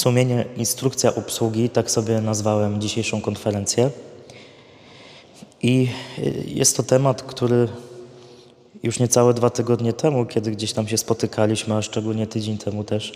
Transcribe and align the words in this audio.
Sumienie, 0.00 0.44
instrukcja 0.56 1.14
obsługi, 1.14 1.70
tak 1.70 1.90
sobie 1.90 2.20
nazwałem 2.20 2.80
dzisiejszą 2.80 3.20
konferencję. 3.20 3.90
I 5.62 5.88
y, 6.18 6.44
jest 6.46 6.76
to 6.76 6.82
temat, 6.82 7.22
który 7.22 7.68
już 8.82 8.98
niecałe 8.98 9.34
dwa 9.34 9.50
tygodnie 9.50 9.92
temu, 9.92 10.26
kiedy 10.26 10.50
gdzieś 10.50 10.72
tam 10.72 10.88
się 10.88 10.98
spotykaliśmy, 10.98 11.74
a 11.74 11.82
szczególnie 11.82 12.26
tydzień 12.26 12.58
temu 12.58 12.84
też, 12.84 13.12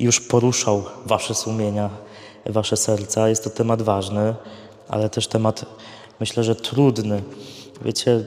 już 0.00 0.20
poruszał 0.20 0.84
Wasze 1.06 1.34
sumienia, 1.34 1.90
Wasze 2.46 2.76
serca. 2.76 3.28
Jest 3.28 3.44
to 3.44 3.50
temat 3.50 3.82
ważny, 3.82 4.34
ale 4.88 5.10
też 5.10 5.26
temat, 5.26 5.64
myślę, 6.20 6.44
że 6.44 6.54
trudny. 6.56 7.22
Wiecie, 7.84 8.24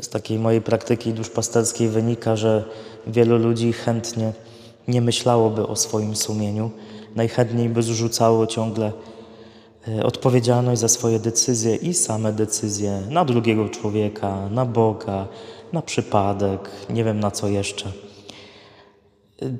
z 0.00 0.08
takiej 0.08 0.38
mojej 0.38 0.62
praktyki 0.62 1.12
duszpasterskiej 1.12 1.88
wynika, 1.88 2.36
że 2.36 2.64
wielu 3.06 3.38
ludzi 3.38 3.72
chętnie 3.72 4.32
nie 4.88 5.00
myślałoby 5.00 5.66
o 5.66 5.76
swoim 5.76 6.16
sumieniu, 6.16 6.70
najchętniej 7.16 7.68
by 7.68 7.82
zrzucało 7.82 8.46
ciągle 8.46 8.92
e, 9.88 10.02
odpowiedzialność 10.02 10.80
za 10.80 10.88
swoje 10.88 11.18
decyzje 11.18 11.76
i 11.76 11.94
same 11.94 12.32
decyzje 12.32 13.02
na 13.10 13.24
drugiego 13.24 13.68
człowieka, 13.68 14.48
na 14.50 14.64
Boga, 14.64 15.28
na 15.72 15.82
przypadek, 15.82 16.70
nie 16.90 17.04
wiem 17.04 17.20
na 17.20 17.30
co 17.30 17.48
jeszcze. 17.48 17.92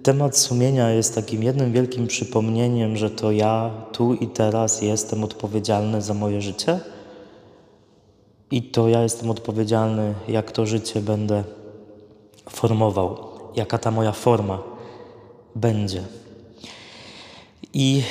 Temat 0.02 0.36
sumienia 0.36 0.90
jest 0.90 1.14
takim 1.14 1.42
jednym 1.42 1.72
wielkim 1.72 2.06
przypomnieniem, 2.06 2.96
że 2.96 3.10
to 3.10 3.32
ja 3.32 3.70
tu 3.92 4.14
i 4.14 4.26
teraz 4.26 4.82
jestem 4.82 5.24
odpowiedzialny 5.24 6.02
za 6.02 6.14
moje 6.14 6.42
życie 6.42 6.80
i 8.50 8.62
to 8.62 8.88
ja 8.88 9.02
jestem 9.02 9.30
odpowiedzialny, 9.30 10.14
jak 10.28 10.52
to 10.52 10.66
życie 10.66 11.00
będę 11.00 11.44
formował, 12.50 13.16
jaka 13.56 13.78
ta 13.78 13.90
moja 13.90 14.12
forma 14.12 14.62
będzie. 15.54 16.02
I 17.74 18.02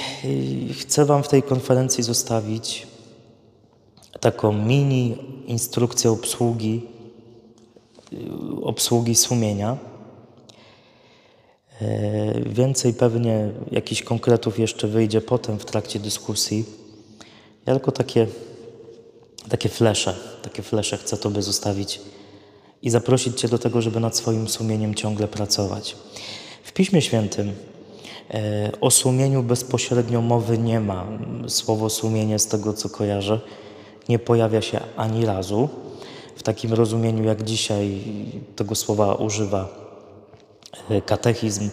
chcę 0.80 1.06
Wam 1.06 1.24
w 1.24 1.28
tej 1.28 1.44
konferencji 1.44 2.04
zostawić 2.04 2.88
taką 4.20 4.54
mini 4.54 5.18
instrukcję 5.48 6.12
obsługi, 6.12 6.82
obsługi 8.62 9.16
sumienia. 9.16 9.78
E, 11.82 12.42
więcej 12.50 12.94
pewnie 12.94 13.52
jakichś 13.72 14.04
konkretów 14.04 14.60
jeszcze 14.60 14.88
wyjdzie 14.88 15.22
potem 15.22 15.60
w 15.60 15.66
trakcie 15.66 16.00
dyskusji. 16.00 16.66
Ja 17.66 17.74
tylko 17.74 17.92
takie, 17.92 18.28
takie 19.50 19.70
flesze, 19.70 20.16
takie 20.42 20.64
flesze 20.64 20.98
chcę 20.98 21.18
Tobie 21.18 21.42
zostawić 21.42 22.02
i 22.82 22.90
zaprosić 22.90 23.40
Cię 23.40 23.48
do 23.48 23.58
tego, 23.58 23.82
żeby 23.82 24.00
nad 24.00 24.18
swoim 24.18 24.48
sumieniem 24.48 24.96
ciągle 24.96 25.28
pracować. 25.28 25.96
W 26.64 26.72
Piśmie 26.72 27.02
Świętym 27.02 27.54
o 28.82 28.92
sumieniu 28.92 29.44
bezpośrednio 29.44 30.22
mowy 30.22 30.58
nie 30.58 30.80
ma. 30.80 31.06
Słowo 31.48 31.90
sumienie, 31.90 32.40
z 32.40 32.48
tego 32.48 32.74
co 32.74 32.90
kojarzę, 32.90 33.40
nie 34.10 34.20
pojawia 34.20 34.62
się 34.62 34.80
ani 34.98 35.26
razu 35.26 35.70
w 36.36 36.44
takim 36.44 36.74
rozumieniu, 36.74 37.24
jak 37.24 37.44
dzisiaj 37.44 38.02
tego 38.56 38.76
słowa 38.76 39.16
używa 39.16 39.70
e, 40.90 41.02
katechizm, 41.02 41.70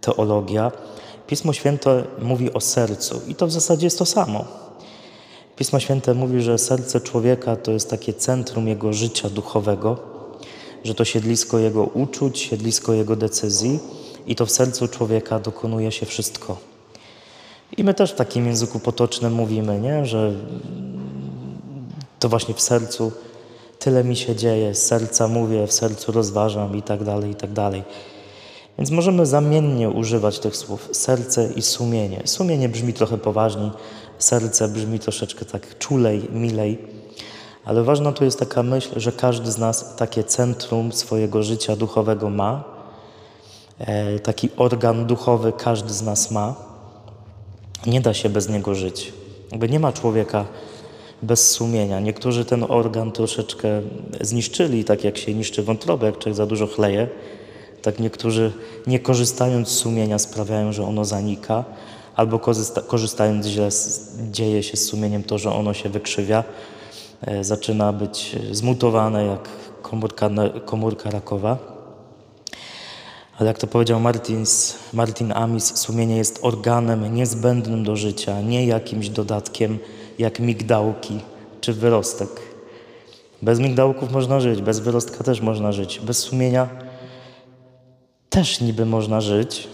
teologia. 0.00 0.72
Pismo 1.26 1.52
Święte 1.52 2.04
mówi 2.22 2.52
o 2.52 2.60
sercu 2.60 3.20
i 3.28 3.34
to 3.34 3.46
w 3.46 3.52
zasadzie 3.52 3.86
jest 3.86 3.98
to 3.98 4.06
samo. 4.06 4.44
Pismo 5.56 5.80
Święte 5.80 6.14
mówi, 6.14 6.42
że 6.42 6.58
serce 6.58 7.00
człowieka 7.00 7.56
to 7.56 7.70
jest 7.70 7.90
takie 7.90 8.12
centrum 8.12 8.68
jego 8.68 8.92
życia 8.92 9.30
duchowego, 9.30 9.98
że 10.84 10.94
to 10.94 11.04
siedlisko 11.04 11.58
jego 11.58 11.84
uczuć, 11.84 12.38
siedlisko 12.38 12.92
jego 12.92 13.16
decyzji 13.16 13.80
i 14.26 14.36
to 14.36 14.46
w 14.46 14.50
sercu 14.50 14.88
człowieka 14.88 15.38
dokonuje 15.38 15.92
się 15.92 16.06
wszystko. 16.06 16.56
I 17.76 17.84
my 17.84 17.94
też 17.94 18.12
w 18.12 18.16
takim 18.16 18.46
języku 18.46 18.80
potocznym 18.80 19.32
mówimy, 19.32 19.80
nie? 19.80 20.06
że 20.06 20.32
to 22.18 22.28
właśnie 22.28 22.54
w 22.54 22.60
sercu 22.60 23.12
tyle 23.78 24.04
mi 24.04 24.16
się 24.16 24.36
dzieje, 24.36 24.74
z 24.74 24.86
serca 24.86 25.28
mówię, 25.28 25.66
w 25.66 25.72
sercu 25.72 26.12
rozważam 26.12 26.76
i 26.76 26.82
tak 26.82 27.04
dalej, 27.04 27.30
i 27.30 27.34
tak 27.34 27.52
dalej. 27.52 27.82
Więc 28.78 28.90
możemy 28.90 29.26
zamiennie 29.26 29.90
używać 29.90 30.38
tych 30.38 30.56
słów 30.56 30.88
serce 30.92 31.52
i 31.56 31.62
sumienie. 31.62 32.22
Sumienie 32.24 32.68
brzmi 32.68 32.92
trochę 32.92 33.18
poważniej, 33.18 33.70
serce 34.18 34.68
brzmi 34.68 34.98
troszeczkę 34.98 35.44
tak 35.44 35.78
czulej, 35.78 36.28
milej. 36.32 36.78
Ale 37.64 37.82
ważna 37.82 38.12
tu 38.12 38.24
jest 38.24 38.38
taka 38.38 38.62
myśl, 38.62 39.00
że 39.00 39.12
każdy 39.12 39.52
z 39.52 39.58
nas 39.58 39.96
takie 39.96 40.24
centrum 40.24 40.92
swojego 40.92 41.42
życia 41.42 41.76
duchowego 41.76 42.30
ma. 42.30 42.64
E, 43.80 44.18
taki 44.18 44.48
organ 44.56 45.06
duchowy 45.06 45.52
każdy 45.52 45.92
z 45.92 46.02
nas 46.02 46.30
ma. 46.30 46.54
Nie 47.86 48.00
da 48.00 48.14
się 48.14 48.28
bez 48.28 48.48
niego 48.48 48.74
żyć. 48.74 49.12
Jakby 49.50 49.68
nie 49.68 49.80
ma 49.80 49.92
człowieka 49.92 50.44
bez 51.22 51.50
sumienia. 51.50 52.00
Niektórzy 52.00 52.44
ten 52.44 52.64
organ 52.68 53.12
troszeczkę 53.12 53.68
zniszczyli, 54.20 54.84
tak 54.84 55.04
jak 55.04 55.18
się 55.18 55.34
niszczy 55.34 55.62
wątrobę, 55.62 56.06
jak 56.06 56.18
człowiek 56.18 56.36
za 56.36 56.46
dużo 56.46 56.66
chleje. 56.66 57.08
Tak 57.82 57.98
niektórzy, 57.98 58.52
nie 58.86 58.98
korzystając 58.98 59.68
z 59.68 59.72
sumienia, 59.72 60.18
sprawiają, 60.18 60.72
że 60.72 60.84
ono 60.84 61.04
zanika, 61.04 61.64
albo 62.16 62.38
korzystając 62.86 63.46
źle, 63.46 63.68
dzieje 64.30 64.62
się 64.62 64.76
z 64.76 64.84
sumieniem 64.84 65.24
to, 65.24 65.38
że 65.38 65.52
ono 65.52 65.74
się 65.74 65.88
wykrzywia, 65.88 66.44
e, 67.20 67.44
zaczyna 67.44 67.92
być 67.92 68.36
zmutowane 68.50 69.26
jak 69.26 69.48
komórka, 69.82 70.30
komórka 70.64 71.10
rakowa. 71.10 71.79
Ale 73.40 73.48
jak 73.48 73.58
to 73.58 73.66
powiedział 73.66 74.00
Martins, 74.00 74.74
Martin 74.92 75.32
Amis, 75.32 75.76
sumienie 75.76 76.16
jest 76.16 76.38
organem 76.42 77.14
niezbędnym 77.14 77.84
do 77.84 77.96
życia, 77.96 78.40
nie 78.40 78.66
jakimś 78.66 79.08
dodatkiem 79.08 79.78
jak 80.18 80.40
migdałki 80.40 81.20
czy 81.60 81.72
wyrostek. 81.72 82.28
Bez 83.42 83.60
migdałków 83.60 84.12
można 84.12 84.40
żyć, 84.40 84.62
bez 84.62 84.78
wyrostka 84.78 85.24
też 85.24 85.40
można 85.40 85.72
żyć, 85.72 86.00
bez 86.00 86.18
sumienia 86.18 86.68
też 88.30 88.60
niby 88.60 88.86
można 88.86 89.20
żyć, 89.20 89.68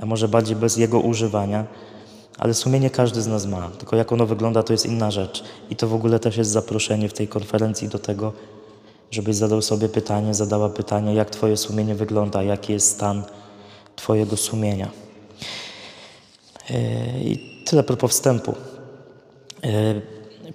a 0.00 0.06
może 0.06 0.28
bardziej 0.28 0.56
bez 0.56 0.76
jego 0.76 1.00
używania, 1.00 1.66
ale 2.38 2.54
sumienie 2.54 2.90
każdy 2.90 3.22
z 3.22 3.26
nas 3.26 3.46
ma. 3.46 3.70
Tylko 3.78 3.96
jak 3.96 4.12
ono 4.12 4.26
wygląda, 4.26 4.62
to 4.62 4.72
jest 4.72 4.86
inna 4.86 5.10
rzecz. 5.10 5.44
I 5.70 5.76
to 5.76 5.88
w 5.88 5.94
ogóle 5.94 6.18
też 6.18 6.36
jest 6.36 6.50
zaproszenie 6.50 7.08
w 7.08 7.12
tej 7.12 7.28
konferencji 7.28 7.88
do 7.88 7.98
tego, 7.98 8.32
żebyś 9.10 9.36
zadał 9.36 9.62
sobie 9.62 9.88
pytanie, 9.88 10.34
zadała 10.34 10.68
pytanie, 10.68 11.14
jak 11.14 11.30
Twoje 11.30 11.56
sumienie 11.56 11.94
wygląda, 11.94 12.42
jaki 12.42 12.72
jest 12.72 12.90
stan 12.90 13.24
Twojego 13.96 14.36
sumienia. 14.36 14.90
Yy, 16.70 16.76
I 17.20 17.62
tyle 17.64 17.82
propos 17.82 18.10
wstępu. 18.10 18.54
Yy, 19.62 20.02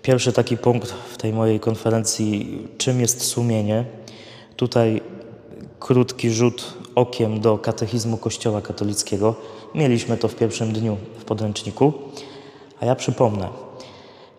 pierwszy 0.02 0.34
taki 0.34 0.58
punkt 0.58 0.92
w 0.92 1.18
tej 1.18 1.34
mojej 1.34 1.60
konferencji, 1.60 2.68
czym 2.78 3.02
jest 3.02 3.22
sumienie. 3.24 3.86
Tutaj 4.56 5.02
krótki 5.80 6.30
rzut 6.30 6.74
okiem 6.96 7.40
do 7.40 7.58
katechizmu 7.58 8.18
Kościoła 8.18 8.62
katolickiego. 8.62 9.36
Mieliśmy 9.76 10.18
to 10.18 10.28
w 10.28 10.36
pierwszym 10.36 10.74
dniu 10.74 10.98
w 11.20 11.26
podręczniku, 11.26 11.94
a 12.80 12.86
ja 12.86 12.96
przypomnę. 12.96 13.71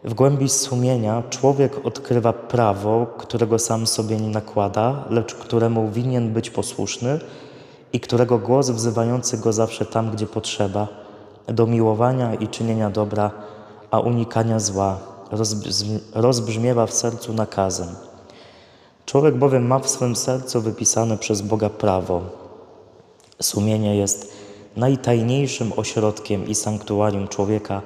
W 0.04 0.14
głębi 0.14 0.48
sumienia 0.48 1.22
człowiek 1.30 1.86
odkrywa 1.86 2.32
prawo, 2.32 3.06
którego 3.18 3.58
sam 3.58 3.86
sobie 3.86 4.16
nie 4.16 4.28
nakłada, 4.28 5.04
lecz 5.10 5.34
któremu 5.34 5.90
winien 5.90 6.32
być 6.32 6.50
posłuszny 6.50 7.20
i 7.92 8.00
którego 8.00 8.38
głos 8.38 8.70
wzywający 8.70 9.38
go 9.38 9.52
zawsze 9.52 9.86
tam, 9.86 10.10
gdzie 10.10 10.26
potrzeba, 10.26 10.88
do 11.46 11.66
miłowania 11.66 12.34
i 12.34 12.48
czynienia 12.48 12.90
dobra, 12.90 13.30
a 13.90 14.00
unikania 14.00 14.60
zła, 14.60 14.98
rozbrzmiewa 16.14 16.86
w 16.86 16.92
sercu 16.92 17.32
nakazem. 17.32 17.88
Człowiek 19.06 19.36
bowiem 19.36 19.66
ma 19.66 19.78
w 19.78 19.88
swym 19.88 20.16
sercu 20.16 20.60
wypisane 20.60 21.19
przez 21.19 21.42
Boga 21.42 21.70
prawo. 21.70 22.20
Sumienie 23.43 23.96
jest 23.96 24.32
najtajniejszym 24.76 25.72
ośrodkiem 25.76 26.46
i 26.46 26.55
sanktuarium 26.55 27.28
człowieka, 27.28 27.82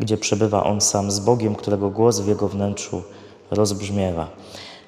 gdzie 0.00 0.16
przebywa 0.16 0.64
on 0.64 0.80
sam 0.80 1.10
z 1.10 1.20
Bogiem, 1.20 1.54
którego 1.54 1.90
głos 1.90 2.20
w 2.20 2.28
jego 2.28 2.48
wnętrzu 2.48 3.02
rozbrzmiewa. 3.50 4.28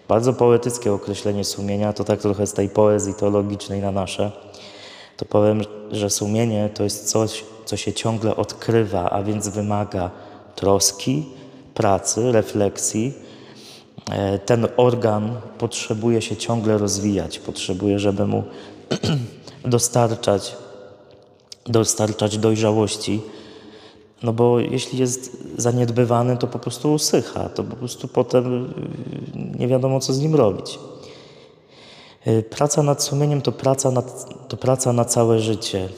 Bardzo 0.09 0.33
poetyckie 0.33 0.93
określenie 0.93 1.45
sumienia, 1.45 1.93
to 1.93 2.05
tak 2.05 2.21
trochę 2.21 2.47
z 2.47 2.53
tej 2.53 2.69
poezji 2.69 3.15
teologicznej 3.15 3.81
na 3.81 3.93
nasze. 3.93 4.33
To 5.17 5.25
powiem, 5.25 5.63
że 5.91 6.11
sumienie 6.11 6.71
to 6.75 6.85
jest 6.85 7.11
coś, 7.11 7.45
co 7.65 7.77
się 7.77 7.93
ciągle 7.93 8.37
odkrywa, 8.37 9.11
a 9.11 9.23
więc 9.23 9.49
wymaga 9.49 10.11
troski, 10.57 11.27
pracy, 11.75 12.33
refleksji. 12.33 13.13
E, 14.11 14.39
ten 14.39 14.69
organ 14.77 15.41
potrzebuje 15.59 16.23
się 16.23 16.37
ciągle 16.37 16.79
rozwijać, 16.79 17.39
potrzebuje, 17.39 17.99
żeby 17.99 18.27
mu 18.27 18.45
dostarczać, 19.65 20.57
dostarczać 21.67 22.39
dojrzałości 22.39 23.23
no 24.23 24.33
bo 24.33 24.61
jeśli 24.61 24.99
jest 24.99 25.37
zaniedbywany, 25.57 26.37
to 26.37 26.47
po 26.47 26.59
prostu 26.59 26.93
usycha, 26.93 27.49
to 27.49 27.65
po 27.65 27.77
prostu 27.77 28.09
potem 28.09 28.65
y, 28.65 29.59
nie 29.59 29.69
wiadomo, 29.69 30.01
co 30.01 30.13
z 30.13 30.21
nim 30.21 30.35
robić. 30.35 30.79
Y, 32.27 32.43
praca 32.43 32.83
nad 32.83 33.03
sumieniem 33.03 33.43
to 33.43 33.53
praca, 33.53 33.93
to 34.49 34.57
praca 34.57 34.93
na 34.93 35.05
całe 35.05 35.39
życie. 35.39 35.89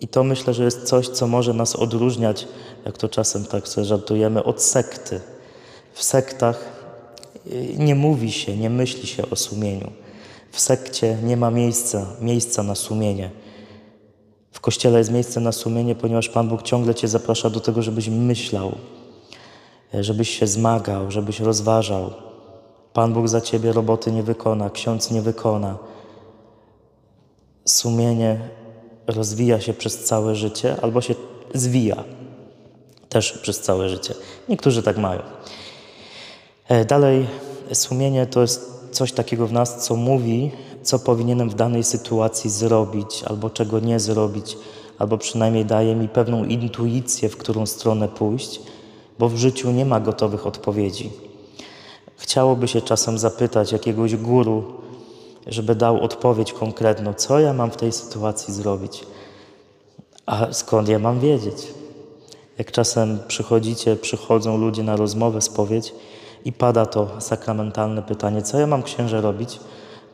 I 0.00 0.08
to 0.08 0.24
myślę, 0.24 0.54
że 0.54 0.64
jest 0.64 0.82
coś, 0.84 1.08
co 1.08 1.26
może 1.26 1.54
nas 1.54 1.76
odróżniać, 1.76 2.48
jak 2.84 2.98
to 2.98 3.08
czasem 3.08 3.44
tak 3.44 3.68
sobie 3.68 3.84
żartujemy, 3.84 4.44
od 4.44 4.62
sekty. 4.62 5.20
W 5.92 6.04
sektach 6.04 6.64
y, 7.46 7.74
nie 7.78 7.94
mówi 7.94 8.32
się, 8.32 8.56
nie 8.56 8.70
myśli 8.70 9.06
się 9.06 9.30
o 9.30 9.36
sumieniu. 9.36 9.90
W 10.52 10.60
sekcie 10.60 11.18
nie 11.22 11.36
ma 11.36 11.50
miejsca, 11.50 12.06
miejsca 12.20 12.62
na 12.62 12.74
sumienie. 12.74 13.30
W 14.52 14.60
kościele 14.60 14.98
jest 14.98 15.12
miejsce 15.12 15.40
na 15.40 15.52
sumienie, 15.52 15.94
ponieważ 15.94 16.28
Pan 16.28 16.48
Bóg 16.48 16.62
ciągle 16.62 16.94
Cię 16.94 17.08
zaprasza 17.08 17.50
do 17.50 17.60
tego, 17.60 17.82
żebyś 17.82 18.08
myślał, 18.08 18.72
żebyś 20.00 20.38
się 20.38 20.46
zmagał, 20.46 21.10
żebyś 21.10 21.40
rozważał. 21.40 22.10
Pan 22.92 23.12
Bóg 23.12 23.28
za 23.28 23.40
Ciebie 23.40 23.72
roboty 23.72 24.12
nie 24.12 24.22
wykona, 24.22 24.70
ksiądz 24.70 25.10
nie 25.10 25.22
wykona. 25.22 25.78
Sumienie 27.64 28.40
rozwija 29.06 29.60
się 29.60 29.74
przez 29.74 30.04
całe 30.04 30.34
życie 30.34 30.76
albo 30.82 31.00
się 31.00 31.14
zwija 31.54 32.04
też 33.08 33.32
przez 33.32 33.60
całe 33.60 33.88
życie. 33.88 34.14
Niektórzy 34.48 34.82
tak 34.82 34.96
mają. 34.96 35.20
E, 36.68 36.84
dalej, 36.84 37.26
sumienie 37.72 38.26
to 38.26 38.40
jest 38.40 38.88
coś 38.90 39.12
takiego 39.12 39.46
w 39.46 39.52
nas, 39.52 39.84
co 39.84 39.96
mówi, 39.96 40.50
co 40.82 40.98
powinienem 40.98 41.50
w 41.50 41.54
danej 41.54 41.84
sytuacji 41.84 42.50
zrobić, 42.50 43.24
albo 43.24 43.50
czego 43.50 43.80
nie 43.80 44.00
zrobić, 44.00 44.58
albo 44.98 45.18
przynajmniej 45.18 45.64
daje 45.64 45.94
mi 45.96 46.08
pewną 46.08 46.44
intuicję, 46.44 47.28
w 47.28 47.36
którą 47.36 47.66
stronę 47.66 48.08
pójść, 48.08 48.60
bo 49.18 49.28
w 49.28 49.36
życiu 49.36 49.70
nie 49.70 49.84
ma 49.84 50.00
gotowych 50.00 50.46
odpowiedzi. 50.46 51.10
Chciałoby 52.16 52.68
się 52.68 52.82
czasem 52.82 53.18
zapytać 53.18 53.72
jakiegoś 53.72 54.16
guru, 54.16 54.64
żeby 55.46 55.74
dał 55.74 56.04
odpowiedź 56.04 56.52
konkretną, 56.52 57.14
co 57.14 57.40
ja 57.40 57.52
mam 57.52 57.70
w 57.70 57.76
tej 57.76 57.92
sytuacji 57.92 58.54
zrobić. 58.54 59.06
A 60.26 60.52
skąd 60.52 60.88
ja 60.88 60.98
mam 60.98 61.20
wiedzieć? 61.20 61.66
Jak 62.58 62.72
czasem 62.72 63.18
przychodzicie, 63.28 63.96
przychodzą 63.96 64.56
ludzie 64.56 64.82
na 64.82 64.96
rozmowę, 64.96 65.40
spowiedź 65.40 65.94
i 66.44 66.52
pada 66.52 66.86
to 66.86 67.08
sakramentalne 67.18 68.02
pytanie, 68.02 68.42
co 68.42 68.58
ja 68.58 68.66
mam 68.66 68.82
księże 68.82 69.20
robić, 69.20 69.60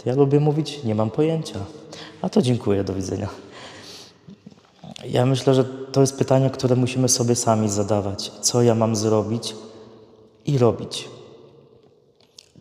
to 0.05 0.11
ja 0.11 0.17
lubię 0.17 0.41
mówić, 0.41 0.85
nie 0.85 0.95
mam 0.95 1.11
pojęcia. 1.11 1.59
A 2.23 2.29
to 2.29 2.43
dziękuję, 2.43 2.85
do 2.85 2.95
widzenia. 2.95 3.29
Ja 5.09 5.27
myślę, 5.27 5.55
że 5.55 5.65
to 5.65 6.01
jest 6.01 6.19
pytanie, 6.19 6.51
które 6.51 6.77
musimy 6.77 7.09
sobie 7.09 7.37
sami 7.37 7.69
zadawać. 7.69 8.33
Co 8.41 8.63
ja 8.63 8.75
mam 8.75 8.97
zrobić 8.97 9.55
i 10.47 10.59
robić? 10.59 11.09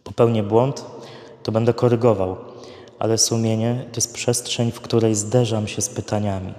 Popełnię 0.04 0.44
błąd, 0.44 0.86
to 1.44 1.52
będę 1.52 1.74
korygował, 1.74 2.36
ale 3.00 3.18
sumienie 3.18 3.86
to 3.92 3.98
jest 3.98 4.14
przestrzeń, 4.14 4.72
w 4.72 4.82
której 4.82 5.16
zderzam 5.16 5.68
się 5.68 5.82
z 5.82 5.90
pytaniami. 5.90 6.54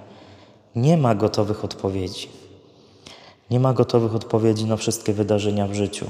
Nie 0.75 0.97
ma 0.97 1.15
gotowych 1.15 1.65
odpowiedzi. 1.65 2.29
Nie 3.51 3.59
ma 3.59 3.73
gotowych 3.73 4.15
odpowiedzi 4.15 4.65
na 4.65 4.77
wszystkie 4.77 5.13
wydarzenia 5.13 5.67
w 5.67 5.73
życiu. 5.73 6.05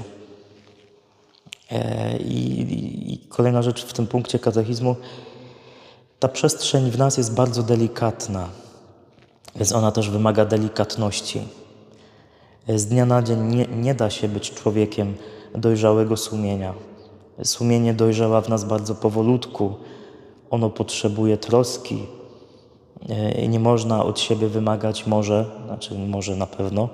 E, 1.70 2.16
I, 2.16 2.60
I, 3.12 3.18
kolejna 3.28 3.62
rzecz 3.62 3.84
w 3.84 3.92
tym 3.92 4.06
punkcie 4.06 4.38
katechizmu. 4.38 4.96
Ta 6.18 6.28
przestrzeń 6.28 6.90
w 6.90 6.98
nas 6.98 7.16
jest 7.16 7.34
bardzo 7.34 7.62
delikatna, 7.62 8.48
więc 9.56 9.72
ona 9.72 9.92
też 9.92 10.10
wymaga 10.10 10.44
delikatności. 10.44 11.40
Z 12.68 12.86
dnia 12.86 13.06
na 13.06 13.22
dzień 13.22 13.42
nie, 13.42 13.66
nie 13.66 13.94
da 13.94 14.10
się 14.10 14.28
być 14.28 14.50
człowiekiem 14.50 15.14
dojrzałego 15.54 16.16
sumienia. 16.16 16.74
Sumienie 17.44 17.94
dojrzała 17.94 18.40
w 18.40 18.48
nas 18.48 18.64
bardzo 18.64 18.94
powolutku. 18.94 19.74
Ono 20.50 20.70
potrzebuje 20.70 21.36
troski. 21.36 22.06
E, 23.08 23.48
nie 23.48 23.60
można 23.60 24.04
od 24.04 24.20
siebie 24.20 24.48
wymagać 24.48 25.06
może, 25.06 25.44
znaczy 25.66 25.94
może 25.94 26.36
na 26.36 26.46
pewno, 26.46 26.88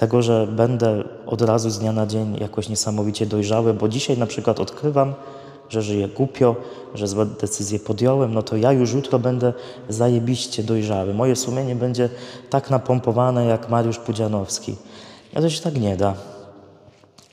tego, 0.00 0.22
że 0.22 0.46
będę 0.46 1.04
od 1.26 1.42
razu 1.42 1.70
z 1.70 1.78
dnia 1.78 1.92
na 1.92 2.06
dzień 2.06 2.36
jakoś 2.40 2.68
niesamowicie 2.68 3.26
dojrzały, 3.26 3.74
bo 3.74 3.88
dzisiaj 3.88 4.18
na 4.18 4.26
przykład 4.26 4.60
odkrywam, 4.60 5.14
że 5.68 5.82
żyję 5.82 6.08
głupio, 6.08 6.56
że 6.94 7.08
złe 7.08 7.26
decyzje 7.26 7.78
podjąłem, 7.78 8.34
no 8.34 8.42
to 8.42 8.56
ja 8.56 8.72
już 8.72 8.92
jutro 8.92 9.18
będę 9.18 9.52
zajebiście 9.88 10.62
dojrzały. 10.62 11.14
Moje 11.14 11.36
sumienie 11.36 11.76
będzie 11.76 12.08
tak 12.50 12.70
napompowane 12.70 13.46
jak 13.46 13.68
Mariusz 13.68 13.98
Pudzianowski. 13.98 14.76
A 15.34 15.40
to 15.40 15.50
się 15.50 15.62
tak 15.62 15.80
nie 15.80 15.96
da. 15.96 16.14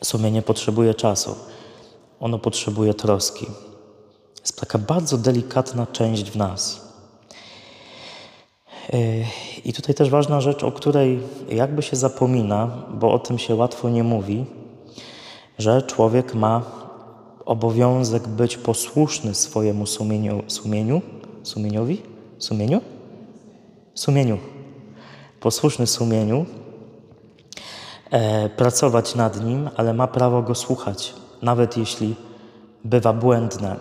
Sumienie 0.03 0.41
potrzebuje 0.41 0.93
czasu. 0.93 1.35
Ono 2.19 2.39
potrzebuje 2.39 2.93
troski. 2.93 3.45
Jest 4.41 4.59
taka 4.59 4.77
bardzo 4.77 5.17
delikatna 5.17 5.87
część 5.91 6.31
w 6.31 6.35
nas. 6.35 6.86
I 9.65 9.73
tutaj 9.73 9.95
też 9.95 10.09
ważna 10.09 10.41
rzecz, 10.41 10.63
o 10.63 10.71
której 10.71 11.19
jakby 11.49 11.81
się 11.81 11.95
zapomina, 11.95 12.71
bo 12.93 13.13
o 13.13 13.19
tym 13.19 13.37
się 13.37 13.55
łatwo 13.55 13.89
nie 13.89 14.03
mówi, 14.03 14.45
że 15.57 15.81
człowiek 15.81 16.35
ma 16.35 16.61
obowiązek 17.45 18.27
być 18.27 18.57
posłuszny 18.57 19.35
swojemu 19.35 19.85
sumieniu, 19.85 20.43
sumieniu, 20.47 21.01
sumieniowi, 21.43 22.01
sumieniu, 22.37 22.81
sumieniu, 23.93 24.37
posłuszny 25.39 25.87
sumieniu, 25.87 26.45
e, 28.11 28.49
pracować 28.49 29.15
nad 29.15 29.45
nim, 29.45 29.69
ale 29.75 29.93
ma 29.93 30.07
prawo 30.07 30.41
go 30.41 30.55
słuchać, 30.55 31.13
nawet 31.41 31.77
jeśli 31.77 32.15
bywa 32.83 33.13
błędne. 33.13 33.75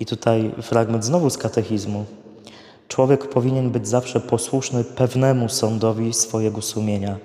I 0.00 0.06
tutaj 0.06 0.50
fragment 0.62 1.04
znowu 1.04 1.30
z 1.30 1.38
katechizmu. 1.38 2.04
Człowiek 2.88 3.28
powinien 3.28 3.70
być 3.70 3.88
zawsze 3.88 4.20
posłuszny 4.20 4.84
pewnemu 4.84 5.48
sądowi 5.48 6.12
swojego 6.12 6.62
sumienia. 6.62 7.16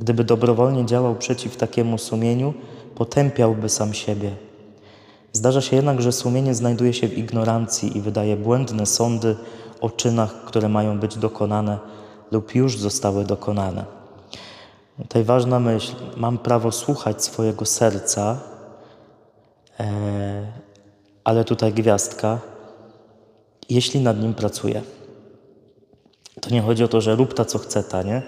Gdyby 0.00 0.24
dobrowolnie 0.24 0.86
działał 0.86 1.14
przeciw 1.14 1.56
takiemu 1.56 1.98
sumieniu, 1.98 2.54
potępiałby 2.94 3.68
sam 3.68 3.94
siebie. 3.94 4.30
Zdarza 5.32 5.60
się 5.60 5.76
jednak, 5.76 6.02
że 6.02 6.12
sumienie 6.12 6.54
znajduje 6.54 6.92
się 6.92 7.08
w 7.08 7.18
ignorancji 7.18 7.98
i 7.98 8.00
wydaje 8.00 8.36
błędne 8.36 8.86
sądy 8.86 9.36
o 9.80 9.90
czynach, 9.90 10.44
które 10.44 10.68
mają 10.68 10.98
być 10.98 11.16
dokonane 11.18 11.78
lub 12.30 12.54
już 12.54 12.78
zostały 12.78 13.24
dokonane. 13.24 13.84
Tutaj 15.02 15.24
ważna 15.24 15.60
myśl: 15.60 15.94
mam 16.16 16.38
prawo 16.38 16.72
słuchać 16.72 17.24
swojego 17.24 17.64
serca, 17.66 18.38
e, 19.80 20.52
ale 21.24 21.44
tutaj 21.44 21.72
gwiazdka 21.72 22.38
jeśli 23.70 24.00
nad 24.00 24.20
nim 24.20 24.34
pracuje. 24.34 24.82
To 26.40 26.50
nie 26.50 26.62
chodzi 26.62 26.84
o 26.84 26.88
to, 26.88 27.00
że 27.00 27.16
rób 27.16 27.34
ta, 27.34 27.44
co 27.44 27.58
chce 27.58 27.82
ta, 27.82 28.02
nie? 28.02 28.22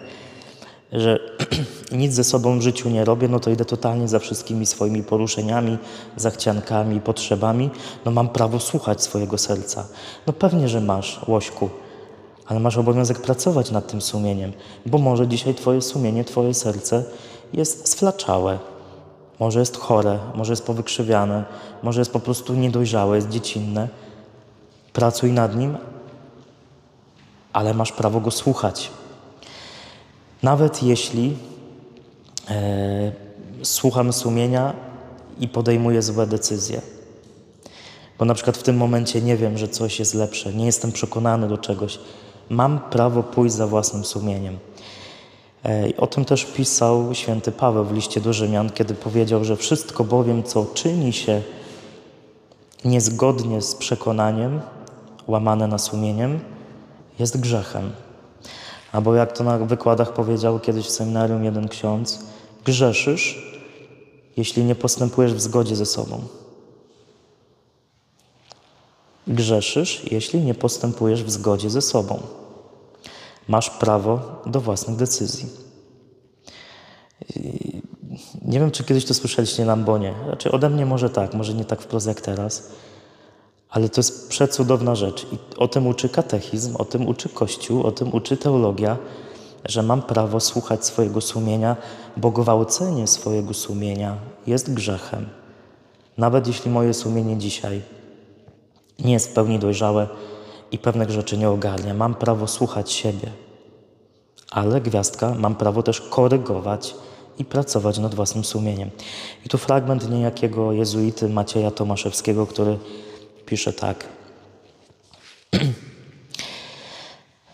Że 0.93 1.19
nic 1.93 2.13
ze 2.13 2.25
sobą 2.25 2.59
w 2.59 2.63
życiu 2.63 2.91
nie 2.91 3.05
robię, 3.05 3.29
no 3.29 3.41
to 3.41 3.51
idę 3.51 3.65
totalnie 3.65 4.09
za 4.09 4.19
wszystkimi 4.19 4.67
swoimi 4.67 5.03
poruszeniami, 5.03 5.79
zachciankami, 6.17 7.01
potrzebami. 7.01 7.71
No 8.05 8.11
mam 8.11 8.29
prawo 8.29 8.61
słuchać 8.61 9.03
swojego 9.03 9.39
serca. 9.39 9.87
No 10.27 10.33
pewnie, 10.33 10.69
że 10.69 10.81
masz, 10.81 11.21
łośku, 11.29 11.71
ale 12.47 12.61
masz 12.61 12.79
obowiązek 12.79 13.19
pracować 13.19 13.71
nad 13.71 13.87
tym 13.87 14.01
sumieniem, 14.01 14.53
bo 14.87 14.99
może 14.99 15.29
dzisiaj 15.29 15.55
twoje 15.55 15.83
sumienie, 15.83 16.25
twoje 16.25 16.55
serce 16.55 17.05
jest 17.53 17.89
sflaczałe, 17.89 18.59
może 19.41 19.61
jest 19.61 19.77
chore, 19.77 20.19
może 20.35 20.53
jest 20.53 20.67
powykrzywiane, 20.67 21.45
może 21.83 22.01
jest 22.01 22.13
po 22.13 22.21
prostu 22.21 22.55
niedojrzałe, 22.55 23.17
jest 23.17 23.29
dziecinne 23.29 23.89
pracuj 24.93 25.33
nad 25.33 25.57
nim, 25.57 25.77
ale 27.53 27.75
masz 27.75 27.93
prawo 27.93 28.21
go 28.21 28.31
słuchać. 28.31 28.91
Nawet 30.43 30.83
jeśli 30.83 31.37
e, 32.51 33.13
słucham 33.63 34.13
sumienia 34.13 34.73
i 35.41 35.49
podejmuję 35.49 36.03
złe 36.03 36.27
decyzje. 36.27 36.81
Bo 38.19 38.25
na 38.25 38.35
przykład 38.35 38.57
w 38.57 38.63
tym 38.63 38.77
momencie 38.77 39.23
nie 39.23 39.37
wiem, 39.37 39.59
że 39.59 39.69
coś 39.69 39.99
jest 39.99 40.15
lepsze, 40.15 40.53
nie 40.53 40.67
jestem 40.67 40.93
przekonany 40.93 41.49
do 41.49 41.59
czegoś. 41.59 41.99
Mam 42.51 42.81
prawo 42.81 43.23
pójść 43.23 43.55
za 43.55 43.67
własnym 43.67 44.05
sumieniem. 44.05 44.59
E, 45.65 45.97
o 45.97 46.07
tym 46.07 46.25
też 46.25 46.45
pisał 46.45 47.15
święty 47.15 47.53
Paweł 47.53 47.85
w 47.85 47.93
liście 47.93 48.21
do 48.21 48.33
Rzymian, 48.33 48.71
kiedy 48.71 48.95
powiedział, 48.95 49.45
że 49.45 49.57
wszystko 49.57 50.05
bowiem, 50.05 50.43
co 50.43 50.67
czyni 50.75 51.13
się 51.13 51.43
niezgodnie 52.85 53.63
z 53.63 53.75
przekonaniem, 53.75 54.61
łamane 55.27 55.69
na 55.69 55.79
sumieniem, 55.79 56.41
jest 57.19 57.41
grzechem. 57.41 57.93
Albo 58.93 59.15
jak 59.15 59.33
to 59.33 59.45
na 59.45 59.59
wykładach 59.59 60.13
powiedział 60.13 60.61
kiedyś 60.61 60.87
w 60.87 60.91
seminarium 60.91 61.45
jeden 61.45 61.69
ksiądz, 61.69 62.19
grzeszysz, 62.65 63.53
jeśli 64.37 64.65
nie 64.65 64.75
postępujesz 64.75 65.35
w 65.35 65.41
zgodzie 65.41 65.77
ze 65.77 65.87
sobą. 65.87 66.21
Grzeszysz, 69.27 70.03
jeśli 70.11 70.41
nie 70.41 70.55
postępujesz 70.55 71.25
w 71.25 71.31
zgodzie 71.31 71.71
ze 71.71 71.83
sobą. 71.83 72.21
Masz 73.49 73.71
prawo 73.71 74.43
do 74.47 74.61
własnych 74.61 74.97
decyzji. 74.97 75.49
Nie 78.43 78.61
wiem, 78.61 78.71
czy 78.71 78.85
kiedyś 78.85 79.05
to 79.05 79.15
słyszeliście 79.15 79.65
na 79.65 79.73
ambonie. 79.73 80.15
Znaczy 80.27 80.53
ode 80.53 80.71
mnie 80.71 80.87
może 80.87 81.11
tak, 81.11 81.35
może 81.35 81.55
nie 81.55 81.65
tak 81.65 81.83
wprost 81.83 82.07
jak 82.07 82.21
teraz 82.21 82.71
Ale 83.73 83.89
to 83.89 83.99
jest 83.99 84.29
przecudowna 84.29 84.95
rzecz. 84.95 85.27
I 85.33 85.39
o 85.57 85.69
tym 85.69 85.87
uczy 85.87 86.09
katechizm, 86.09 86.77
o 86.77 86.85
tym 86.85 87.09
uczy 87.09 87.29
Kościół, 87.29 87.83
o 87.83 87.93
tym 87.93 88.15
uczy 88.15 88.37
teologia, 88.37 88.97
że 89.65 89.83
mam 89.83 90.03
prawo 90.03 90.41
słuchać 90.41 90.87
swojego 90.87 91.21
sumienia, 91.21 91.77
bo 92.17 92.31
gwałcenie 92.31 93.07
swojego 93.07 93.55
sumienia 93.55 94.17
jest 94.47 94.75
grzechem. 94.75 95.27
Nawet 96.19 96.47
jeśli 96.47 96.71
moje 96.71 96.95
sumienie 96.95 97.37
dzisiaj 97.37 97.83
nie 98.99 99.13
jest 99.13 99.31
w 99.31 99.33
pełni 99.33 99.59
dojrzałe 99.59 100.09
i 100.73 100.79
pewnych 100.79 101.11
rzeczy 101.11 101.39
nie 101.39 101.51
ogarnia, 101.51 101.95
mam 101.95 102.15
prawo 102.15 102.47
słuchać 102.47 102.93
siebie. 102.93 103.29
Ale 104.51 104.81
gwiazdka, 104.81 105.35
mam 105.39 105.55
prawo 105.55 105.83
też 105.83 106.01
korygować 106.01 106.95
i 107.39 107.45
pracować 107.45 107.99
nad 107.99 108.15
własnym 108.15 108.45
sumieniem. 108.45 108.91
I 109.47 109.49
tu 109.49 109.59
fragment 109.59 110.11
niejakiego 110.11 110.73
jezuity 110.73 111.29
Macieja 111.29 111.71
Tomaszewskiego, 111.71 112.47
który 112.47 112.79
pisze 113.47 113.73
tak. 113.73 114.09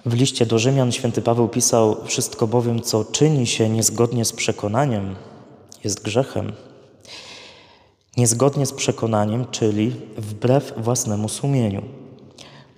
W 0.07 0.14
liście 0.14 0.47
do 0.47 0.59
Rzymian 0.59 0.92
święty 0.92 1.23
Paweł 1.23 1.49
pisał: 1.49 1.97
Wszystko 2.04 2.47
bowiem, 2.47 2.83
co 2.83 3.04
czyni 3.04 3.47
się 3.47 3.68
niezgodnie 3.68 4.25
z 4.25 4.33
przekonaniem, 4.33 5.16
jest 5.85 6.02
grzechem. 6.02 6.52
Niezgodnie 8.16 8.66
z 8.66 8.73
przekonaniem, 8.73 9.47
czyli 9.50 9.92
wbrew 10.16 10.75
własnemu 10.76 11.28
sumieniu. 11.28 11.83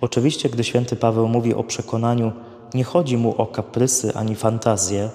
Oczywiście, 0.01 0.49
gdy 0.49 0.63
święty 0.63 0.95
Paweł 0.95 1.27
mówi 1.27 1.53
o 1.53 1.63
przekonaniu, 1.63 2.31
nie 2.73 2.83
chodzi 2.83 3.17
mu 3.17 3.41
o 3.41 3.45
kaprysy 3.45 4.13
ani 4.15 4.35
fantazje, 4.35 5.09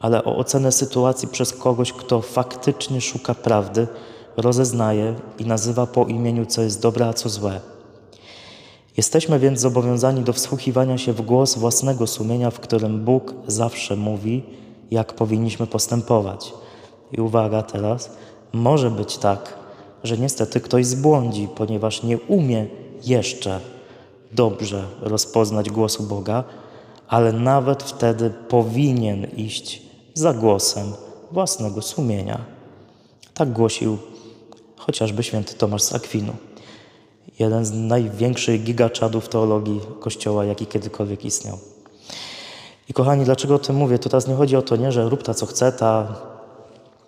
ale 0.00 0.24
o 0.24 0.36
ocenę 0.36 0.72
sytuacji 0.72 1.28
przez 1.28 1.52
kogoś, 1.52 1.92
kto 1.92 2.20
faktycznie 2.20 3.00
szuka 3.00 3.34
prawdy, 3.34 3.86
rozeznaje 4.40 5.14
i 5.38 5.44
nazywa 5.44 5.86
po 5.86 6.04
imieniu, 6.04 6.46
co 6.46 6.62
jest 6.62 6.82
dobre, 6.82 7.08
a 7.08 7.12
co 7.12 7.28
złe. 7.28 7.60
Jesteśmy 8.96 9.38
więc 9.38 9.60
zobowiązani 9.60 10.22
do 10.22 10.32
wsłuchiwania 10.32 10.98
się 10.98 11.12
w 11.12 11.22
głos 11.22 11.58
własnego 11.58 12.06
sumienia, 12.06 12.50
w 12.50 12.60
którym 12.60 13.04
Bóg 13.04 13.34
zawsze 13.46 13.96
mówi, 13.96 14.42
jak 14.90 15.12
powinniśmy 15.12 15.66
postępować. 15.66 16.52
I 17.12 17.20
uwaga 17.20 17.62
teraz, 17.62 18.10
może 18.52 18.90
być 18.90 19.18
tak, 19.18 19.54
że 20.04 20.18
niestety 20.18 20.60
ktoś 20.60 20.86
zbłądzi, 20.86 21.48
ponieważ 21.56 22.02
nie 22.02 22.18
umie 22.18 22.66
jeszcze 23.04 23.60
dobrze 24.32 24.84
rozpoznać 25.00 25.70
głosu 25.70 26.02
Boga, 26.02 26.44
ale 27.08 27.32
nawet 27.32 27.82
wtedy 27.82 28.30
powinien 28.48 29.26
iść 29.36 29.82
za 30.14 30.34
głosem 30.34 30.92
własnego 31.32 31.82
sumienia. 31.82 32.40
Tak 33.34 33.52
głosił 33.52 33.98
chociażby 34.86 35.22
święty 35.22 35.54
Tomasz 35.54 35.82
z 35.82 35.94
Akwinu 35.94 36.32
jeden 37.40 37.64
z 37.64 37.72
największych 37.72 38.62
gigaczadów 38.62 39.28
teologii 39.28 39.80
Kościoła, 40.00 40.44
jaki 40.44 40.66
kiedykolwiek 40.66 41.24
istniał. 41.24 41.58
I 42.88 42.92
kochani, 42.92 43.24
dlaczego 43.24 43.54
o 43.54 43.58
tym 43.58 43.76
mówię? 43.76 43.98
To 43.98 44.08
teraz 44.08 44.28
nie 44.28 44.34
chodzi 44.34 44.56
o 44.56 44.62
to, 44.62 44.76
nie, 44.76 44.92
że 44.92 45.08
rób 45.08 45.22
ta 45.22 45.34
co 45.34 45.46
chce, 45.46 45.72
ta 45.72 46.08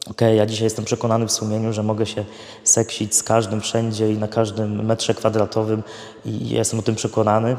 okej, 0.00 0.10
okay, 0.10 0.34
ja 0.34 0.46
dzisiaj 0.46 0.64
jestem 0.64 0.84
przekonany 0.84 1.26
w 1.26 1.32
sumieniu, 1.32 1.72
że 1.72 1.82
mogę 1.82 2.06
się 2.06 2.24
seksić 2.64 3.14
z 3.14 3.22
każdym 3.22 3.60
wszędzie 3.60 4.12
i 4.12 4.18
na 4.18 4.28
każdym 4.28 4.84
metrze 4.84 5.14
kwadratowym 5.14 5.82
i 6.24 6.48
jestem 6.48 6.78
o 6.78 6.82
tym 6.82 6.94
przekonany. 6.94 7.56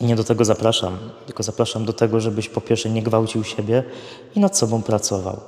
I 0.00 0.04
nie 0.04 0.16
do 0.16 0.24
tego 0.24 0.44
zapraszam, 0.44 0.98
tylko 1.26 1.42
zapraszam 1.42 1.84
do 1.84 1.92
tego, 1.92 2.20
żebyś 2.20 2.48
po 2.48 2.60
pierwsze 2.60 2.90
nie 2.90 3.02
gwałcił 3.02 3.44
siebie 3.44 3.84
i 4.34 4.40
nad 4.40 4.58
sobą 4.58 4.82
pracował. 4.82 5.40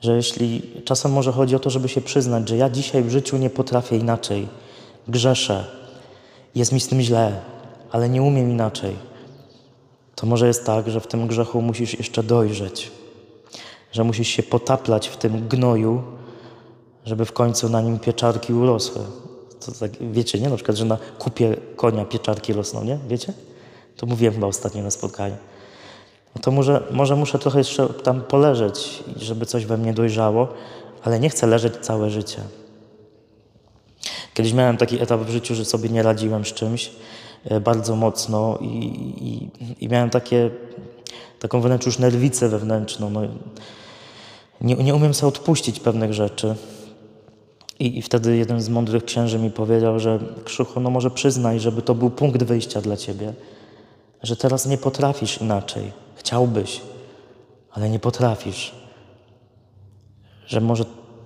Że 0.00 0.16
jeśli 0.16 0.62
czasem 0.84 1.12
może 1.12 1.32
chodzi 1.32 1.56
o 1.56 1.58
to, 1.58 1.70
żeby 1.70 1.88
się 1.88 2.00
przyznać, 2.00 2.48
że 2.48 2.56
ja 2.56 2.70
dzisiaj 2.70 3.02
w 3.02 3.10
życiu 3.10 3.36
nie 3.36 3.50
potrafię 3.50 3.96
inaczej, 3.96 4.48
grzeszę, 5.08 5.64
jest 6.54 6.72
mi 6.72 6.80
z 6.80 6.88
tym 6.88 7.00
źle, 7.00 7.40
ale 7.92 8.08
nie 8.08 8.22
umiem 8.22 8.50
inaczej, 8.50 8.96
to 10.14 10.26
może 10.26 10.46
jest 10.46 10.66
tak, 10.66 10.90
że 10.90 11.00
w 11.00 11.06
tym 11.06 11.26
grzechu 11.26 11.62
musisz 11.62 11.98
jeszcze 11.98 12.22
dojrzeć, 12.22 12.90
że 13.92 14.04
musisz 14.04 14.28
się 14.28 14.42
potaplać 14.42 15.08
w 15.08 15.16
tym 15.16 15.48
gnoju, 15.48 16.02
żeby 17.06 17.24
w 17.24 17.32
końcu 17.32 17.68
na 17.68 17.80
nim 17.80 17.98
pieczarki 17.98 18.54
urosły. 18.54 19.02
To 19.66 19.72
tak, 19.72 19.90
wiecie, 20.12 20.40
nie? 20.40 20.48
Na 20.48 20.56
przykład, 20.56 20.76
że 20.76 20.84
na 20.84 20.98
kupie 21.18 21.56
konia 21.76 22.04
pieczarki 22.04 22.52
rosną, 22.52 22.84
nie? 22.84 22.98
Wiecie? 23.08 23.32
To 23.96 24.06
mówiłem 24.06 24.34
chyba 24.34 24.46
ostatnio 24.46 24.82
na 24.82 24.90
spotkaniu 24.90 25.36
no 26.34 26.42
to 26.42 26.50
może, 26.50 26.82
może 26.90 27.16
muszę 27.16 27.38
trochę 27.38 27.58
jeszcze 27.58 27.86
tam 27.88 28.20
poleżeć, 28.20 29.04
żeby 29.16 29.46
coś 29.46 29.66
we 29.66 29.76
mnie 29.76 29.92
dojrzało, 29.92 30.48
ale 31.02 31.20
nie 31.20 31.30
chcę 31.30 31.46
leżeć 31.46 31.76
całe 31.76 32.10
życie. 32.10 32.42
Kiedyś 34.34 34.52
miałem 34.52 34.76
taki 34.76 35.02
etap 35.02 35.20
w 35.20 35.30
życiu, 35.30 35.54
że 35.54 35.64
sobie 35.64 35.88
nie 35.88 36.02
radziłem 36.02 36.44
z 36.44 36.52
czymś 36.52 36.90
e, 37.44 37.60
bardzo 37.60 37.96
mocno 37.96 38.58
i, 38.60 38.66
i, 39.20 39.84
i 39.84 39.88
miałem 39.88 40.10
takie, 40.10 40.50
taką 41.38 41.60
wręcz 41.60 41.86
już 41.86 41.98
nerwicę 41.98 42.48
wewnętrzną. 42.48 43.10
No, 43.10 43.20
nie, 44.60 44.74
nie 44.74 44.94
umiem 44.94 45.14
sobie 45.14 45.28
odpuścić 45.28 45.80
pewnych 45.80 46.12
rzeczy. 46.12 46.54
I, 47.78 47.98
I, 47.98 48.02
wtedy 48.02 48.36
jeden 48.36 48.60
z 48.60 48.68
mądrych 48.68 49.04
księży 49.04 49.38
mi 49.38 49.50
powiedział, 49.50 50.00
że 50.00 50.18
Krzychu, 50.44 50.80
no 50.80 50.90
może 50.90 51.10
przyznaj, 51.10 51.60
żeby 51.60 51.82
to 51.82 51.94
był 51.94 52.10
punkt 52.10 52.42
wyjścia 52.42 52.80
dla 52.80 52.96
ciebie, 52.96 53.32
że 54.22 54.36
teraz 54.36 54.66
nie 54.66 54.78
potrafisz 54.78 55.40
inaczej. 55.40 55.92
Chciałbyś, 56.20 56.80
ale 57.72 57.90
nie 57.90 57.98
potrafisz. 57.98 58.74
Że 60.46 60.60
może 60.60 60.84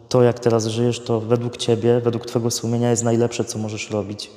to, 0.08 0.22
jak 0.22 0.40
teraz 0.40 0.66
żyjesz, 0.66 1.00
to 1.00 1.20
według 1.20 1.56
Ciebie, 1.56 2.00
według 2.00 2.26
Twojego 2.26 2.50
sumienia 2.50 2.90
jest 2.90 3.04
najlepsze, 3.04 3.44
co 3.44 3.58
możesz 3.58 3.90
robić. 3.90 4.30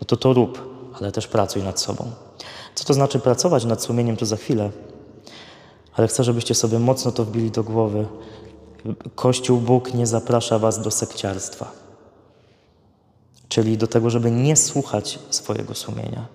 No 0.00 0.06
to 0.06 0.16
to 0.16 0.32
rób, 0.32 0.60
ale 1.00 1.12
też 1.12 1.26
pracuj 1.26 1.62
nad 1.62 1.80
sobą. 1.80 2.10
Co 2.74 2.84
to 2.84 2.94
znaczy 2.94 3.18
pracować 3.18 3.64
nad 3.64 3.82
sumieniem, 3.82 4.16
to 4.16 4.26
za 4.26 4.36
chwilę. 4.36 4.70
Ale 5.94 6.08
chcę, 6.08 6.24
żebyście 6.24 6.54
sobie 6.54 6.78
mocno 6.78 7.12
to 7.12 7.24
wbili 7.24 7.50
do 7.50 7.64
głowy. 7.64 8.06
Kościół 9.14 9.60
Bóg 9.60 9.94
nie 9.94 10.06
zaprasza 10.06 10.58
Was 10.58 10.82
do 10.82 10.90
sekciarstwa. 10.90 11.72
Czyli 13.48 13.78
do 13.78 13.86
tego, 13.86 14.10
żeby 14.10 14.30
nie 14.30 14.56
słuchać 14.56 15.18
swojego 15.30 15.74
sumienia. 15.74 16.26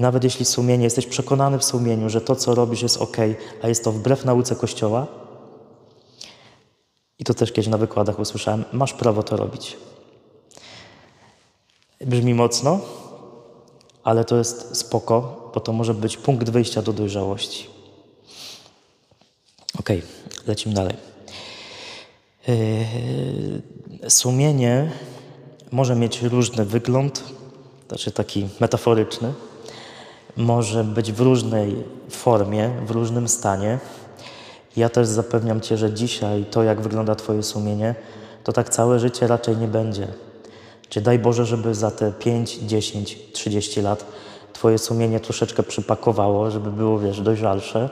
I 0.00 0.02
nawet 0.02 0.24
jeśli 0.24 0.44
sumienie, 0.44 0.84
jesteś 0.84 1.06
przekonany 1.06 1.58
w 1.58 1.64
sumieniu, 1.64 2.08
że 2.08 2.20
to, 2.20 2.36
co 2.36 2.54
robisz, 2.54 2.82
jest 2.82 2.96
ok, 2.96 3.16
a 3.62 3.68
jest 3.68 3.84
to 3.84 3.92
wbrew 3.92 4.24
nauce 4.24 4.56
Kościoła, 4.56 5.06
i 7.18 7.24
to 7.24 7.34
też 7.34 7.52
kiedyś 7.52 7.68
na 7.68 7.78
wykładach 7.78 8.18
usłyszałem, 8.18 8.64
masz 8.72 8.92
prawo 8.92 9.22
to 9.22 9.36
robić. 9.36 9.76
Brzmi 12.00 12.34
mocno, 12.34 12.80
ale 14.04 14.24
to 14.24 14.36
jest 14.36 14.76
spoko, 14.76 15.50
bo 15.54 15.60
to 15.60 15.72
może 15.72 15.94
być 15.94 16.16
punkt 16.16 16.50
wyjścia 16.50 16.82
do 16.82 16.92
dojrzałości. 16.92 17.66
Ok, 19.78 19.88
lecimy 20.46 20.74
dalej. 20.74 20.96
Yy, 22.48 24.10
sumienie 24.10 24.92
może 25.72 25.96
mieć 25.96 26.22
różny 26.22 26.64
wygląd, 26.64 27.24
znaczy 27.88 28.10
taki 28.10 28.48
metaforyczny 28.60 29.32
może 30.36 30.84
być 30.84 31.12
w 31.12 31.20
różnej 31.20 31.84
formie, 32.10 32.70
w 32.86 32.90
różnym 32.90 33.28
stanie. 33.28 33.78
Ja 34.76 34.88
też 34.88 35.06
zapewniam 35.06 35.60
Cię, 35.60 35.76
że 35.76 35.92
dzisiaj 35.92 36.44
to, 36.50 36.62
jak 36.62 36.80
wygląda 36.80 37.14
Twoje 37.14 37.42
sumienie, 37.42 37.94
to 38.44 38.52
tak 38.52 38.68
całe 38.68 38.98
życie 38.98 39.26
raczej 39.26 39.56
nie 39.56 39.68
będzie. 39.68 40.08
Czy 40.88 41.00
daj 41.00 41.18
Boże, 41.18 41.46
żeby 41.46 41.74
za 41.74 41.90
te 41.90 42.12
5, 42.12 42.58
10, 42.58 43.18
30 43.32 43.80
lat 43.82 44.06
Twoje 44.52 44.78
sumienie 44.78 45.20
troszeczkę 45.20 45.62
przypakowało, 45.62 46.50
żeby 46.50 46.70
było, 46.70 46.98
wiesz, 46.98 47.20
dojrzalsze. 47.20 47.90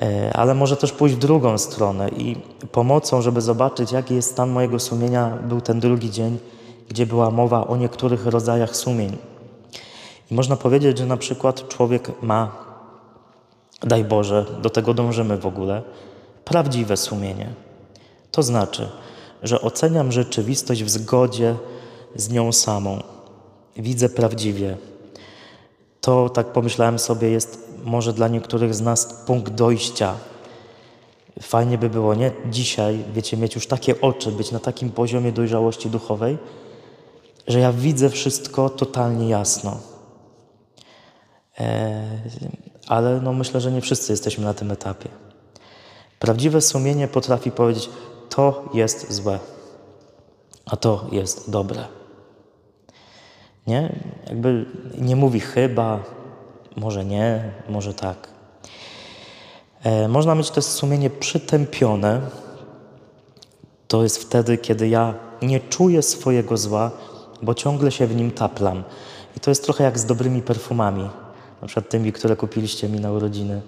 E, 0.00 0.32
ale 0.36 0.54
może 0.54 0.76
też 0.76 0.92
pójść 0.92 1.14
w 1.14 1.18
drugą 1.18 1.58
stronę 1.58 2.08
i 2.08 2.36
pomocą, 2.72 3.22
żeby 3.22 3.40
zobaczyć, 3.40 3.92
jaki 3.92 4.14
jest 4.14 4.30
stan 4.30 4.50
mojego 4.50 4.78
sumienia, 4.78 5.38
był 5.48 5.60
ten 5.60 5.80
drugi 5.80 6.10
dzień, 6.10 6.38
gdzie 6.88 7.06
była 7.06 7.30
mowa 7.30 7.66
o 7.66 7.76
niektórych 7.76 8.26
rodzajach 8.26 8.76
sumień. 8.76 9.16
Można 10.32 10.56
powiedzieć, 10.56 10.98
że 10.98 11.06
na 11.06 11.16
przykład 11.16 11.68
człowiek 11.68 12.22
ma, 12.22 12.56
daj 13.80 14.04
Boże, 14.04 14.46
do 14.62 14.70
tego 14.70 14.94
dążymy 14.94 15.36
w 15.38 15.46
ogóle, 15.46 15.82
prawdziwe 16.44 16.96
sumienie. 16.96 17.54
To 18.30 18.42
znaczy, 18.42 18.88
że 19.42 19.60
oceniam 19.60 20.12
rzeczywistość 20.12 20.84
w 20.84 20.90
zgodzie 20.90 21.54
z 22.16 22.30
nią 22.30 22.52
samą. 22.52 23.02
Widzę 23.76 24.08
prawdziwie. 24.08 24.76
To, 26.00 26.28
tak 26.28 26.46
pomyślałem 26.46 26.98
sobie, 26.98 27.30
jest 27.30 27.68
może 27.84 28.12
dla 28.12 28.28
niektórych 28.28 28.74
z 28.74 28.80
nas 28.80 29.22
punkt 29.26 29.52
dojścia. 29.52 30.14
Fajnie 31.42 31.78
by 31.78 31.90
było, 31.90 32.14
nie? 32.14 32.30
Dzisiaj, 32.50 33.04
wiecie, 33.14 33.36
mieć 33.36 33.54
już 33.54 33.66
takie 33.66 34.00
oczy, 34.00 34.32
być 34.32 34.52
na 34.52 34.58
takim 34.58 34.90
poziomie 34.90 35.32
dojrzałości 35.32 35.90
duchowej, 35.90 36.38
że 37.48 37.58
ja 37.58 37.72
widzę 37.72 38.10
wszystko 38.10 38.70
totalnie 38.70 39.28
jasno. 39.28 39.91
E, 41.60 42.02
ale 42.88 43.20
no 43.20 43.32
myślę, 43.32 43.60
że 43.60 43.72
nie 43.72 43.80
wszyscy 43.80 44.12
jesteśmy 44.12 44.44
na 44.44 44.54
tym 44.54 44.70
etapie. 44.70 45.08
Prawdziwe 46.18 46.60
sumienie 46.60 47.08
potrafi 47.08 47.50
powiedzieć, 47.50 47.90
to 48.28 48.70
jest 48.74 49.12
złe. 49.12 49.38
a 50.66 50.76
to 50.76 51.06
jest 51.12 51.50
dobre. 51.50 51.84
Nie? 53.66 54.00
Jakby 54.26 54.66
nie 54.98 55.16
mówi 55.16 55.40
chyba, 55.40 56.00
może 56.76 57.04
nie, 57.04 57.52
może 57.68 57.94
tak. 57.94 58.28
E, 59.82 60.08
można 60.08 60.34
mieć 60.34 60.50
też 60.50 60.64
sumienie 60.64 61.10
przytępione. 61.10 62.20
To 63.88 64.02
jest 64.02 64.18
wtedy, 64.18 64.58
kiedy 64.58 64.88
ja 64.88 65.14
nie 65.42 65.60
czuję 65.60 66.02
swojego 66.02 66.56
zła, 66.56 66.90
bo 67.42 67.54
ciągle 67.54 67.90
się 67.90 68.06
w 68.06 68.16
nim 68.16 68.30
taplam. 68.30 68.84
I 69.36 69.40
to 69.40 69.50
jest 69.50 69.64
trochę 69.64 69.84
jak 69.84 69.98
z 69.98 70.04
dobrymi 70.06 70.42
perfumami, 70.42 71.10
na 71.62 71.68
przykład 71.68 71.88
tymi, 71.88 72.12
które 72.12 72.36
kupiliście 72.36 72.88
mi 72.88 73.00
na 73.00 73.12
urodziny, 73.12 73.60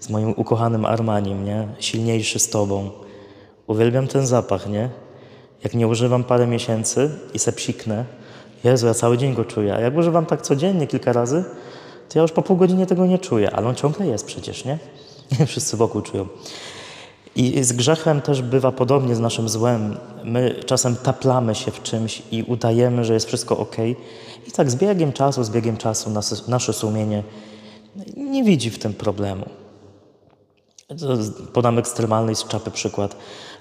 z 0.00 0.10
moim 0.10 0.34
ukochanym 0.36 0.84
Armanim, 0.84 1.44
nie? 1.44 1.68
Silniejszy 1.78 2.38
z 2.38 2.50
Tobą. 2.50 2.90
Uwielbiam 3.66 4.06
ten 4.06 4.26
zapach, 4.26 4.68
nie? 4.68 4.90
Jak 5.64 5.74
nie 5.74 5.88
używam 5.88 6.24
parę 6.24 6.46
miesięcy 6.46 7.10
i 7.34 7.38
se 7.38 7.52
psiknę, 7.52 8.04
Jezu, 8.64 8.86
ja 8.86 8.94
cały 8.94 9.18
dzień 9.18 9.34
go 9.34 9.44
czuję. 9.44 9.74
A 9.74 9.80
jak 9.80 9.96
używam 9.96 10.26
tak 10.26 10.42
codziennie 10.42 10.86
kilka 10.86 11.12
razy, 11.12 11.44
to 12.08 12.18
ja 12.18 12.22
już 12.22 12.32
po 12.32 12.42
pół 12.42 12.56
godziny 12.56 12.86
tego 12.86 13.06
nie 13.06 13.18
czuję, 13.18 13.50
ale 13.50 13.66
on 13.66 13.74
ciągle 13.74 14.06
jest 14.06 14.26
przecież, 14.26 14.64
nie? 14.64 14.78
Wszyscy 15.46 15.76
wokół 15.76 16.02
czują. 16.02 16.26
I 17.36 17.64
z 17.64 17.72
grzechem 17.72 18.20
też 18.20 18.42
bywa 18.42 18.72
podobnie 18.72 19.14
z 19.14 19.20
naszym 19.20 19.48
złem. 19.48 19.96
My 20.24 20.54
czasem 20.66 20.96
taplamy 20.96 21.54
się 21.54 21.70
w 21.70 21.82
czymś 21.82 22.22
i 22.30 22.42
udajemy, 22.42 23.04
że 23.04 23.14
jest 23.14 23.26
wszystko 23.26 23.58
ok. 23.58 23.76
Tak 24.56 24.70
z 24.70 24.76
biegiem 24.76 25.12
czasu, 25.12 25.44
z 25.44 25.50
biegiem 25.50 25.76
czasu 25.76 26.10
nasze, 26.10 26.36
nasze 26.48 26.72
sumienie 26.72 27.22
nie 28.16 28.44
widzi 28.44 28.70
w 28.70 28.78
tym 28.78 28.94
problemu. 28.94 29.46
Podam 31.52 31.78
ekstremalny 31.78 32.34
z 32.34 32.44
czapy 32.44 32.70
przykład. 32.70 33.16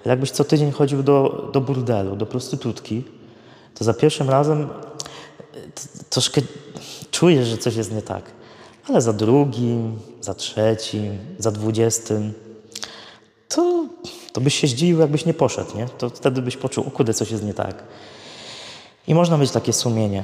Jakbyś 0.06 0.32
co 0.32 0.44
tydzień 0.44 0.72
chodził 0.72 1.04
do, 1.04 1.50
do 1.54 1.62
burdelu, 1.62 2.16
do 2.16 2.26
prostytutki, 2.26 3.04
to 3.74 3.84
za 3.84 3.94
pierwszym 3.94 4.30
razem 4.30 4.70
troszkę 6.10 6.42
czujesz, 7.12 7.48
że 7.48 7.58
coś 7.58 7.76
jest 7.76 7.92
nie 7.92 8.02
tak. 8.02 8.24
Ale 8.90 9.02
za 9.02 9.14
drugim, 9.14 10.00
za 10.22 10.34
trzecim, 10.34 11.18
za 11.40 11.52
dwudziestym, 11.52 12.34
to, 13.50 13.88
to 14.34 14.42
byś 14.42 14.56
się 14.60 14.68
zdziwił, 14.68 15.00
jakbyś 15.00 15.26
nie 15.26 15.34
poszedł, 15.34 15.78
nie? 15.78 15.88
To 15.98 16.10
wtedy 16.10 16.42
byś 16.42 16.58
poczuł, 16.58 16.92
o 17.00 17.14
coś 17.14 17.32
jest 17.32 17.44
nie 17.44 17.54
tak. 17.54 17.84
I 19.08 19.16
można 19.16 19.38
mieć 19.38 19.52
takie 19.52 19.74
sumienie. 19.74 20.24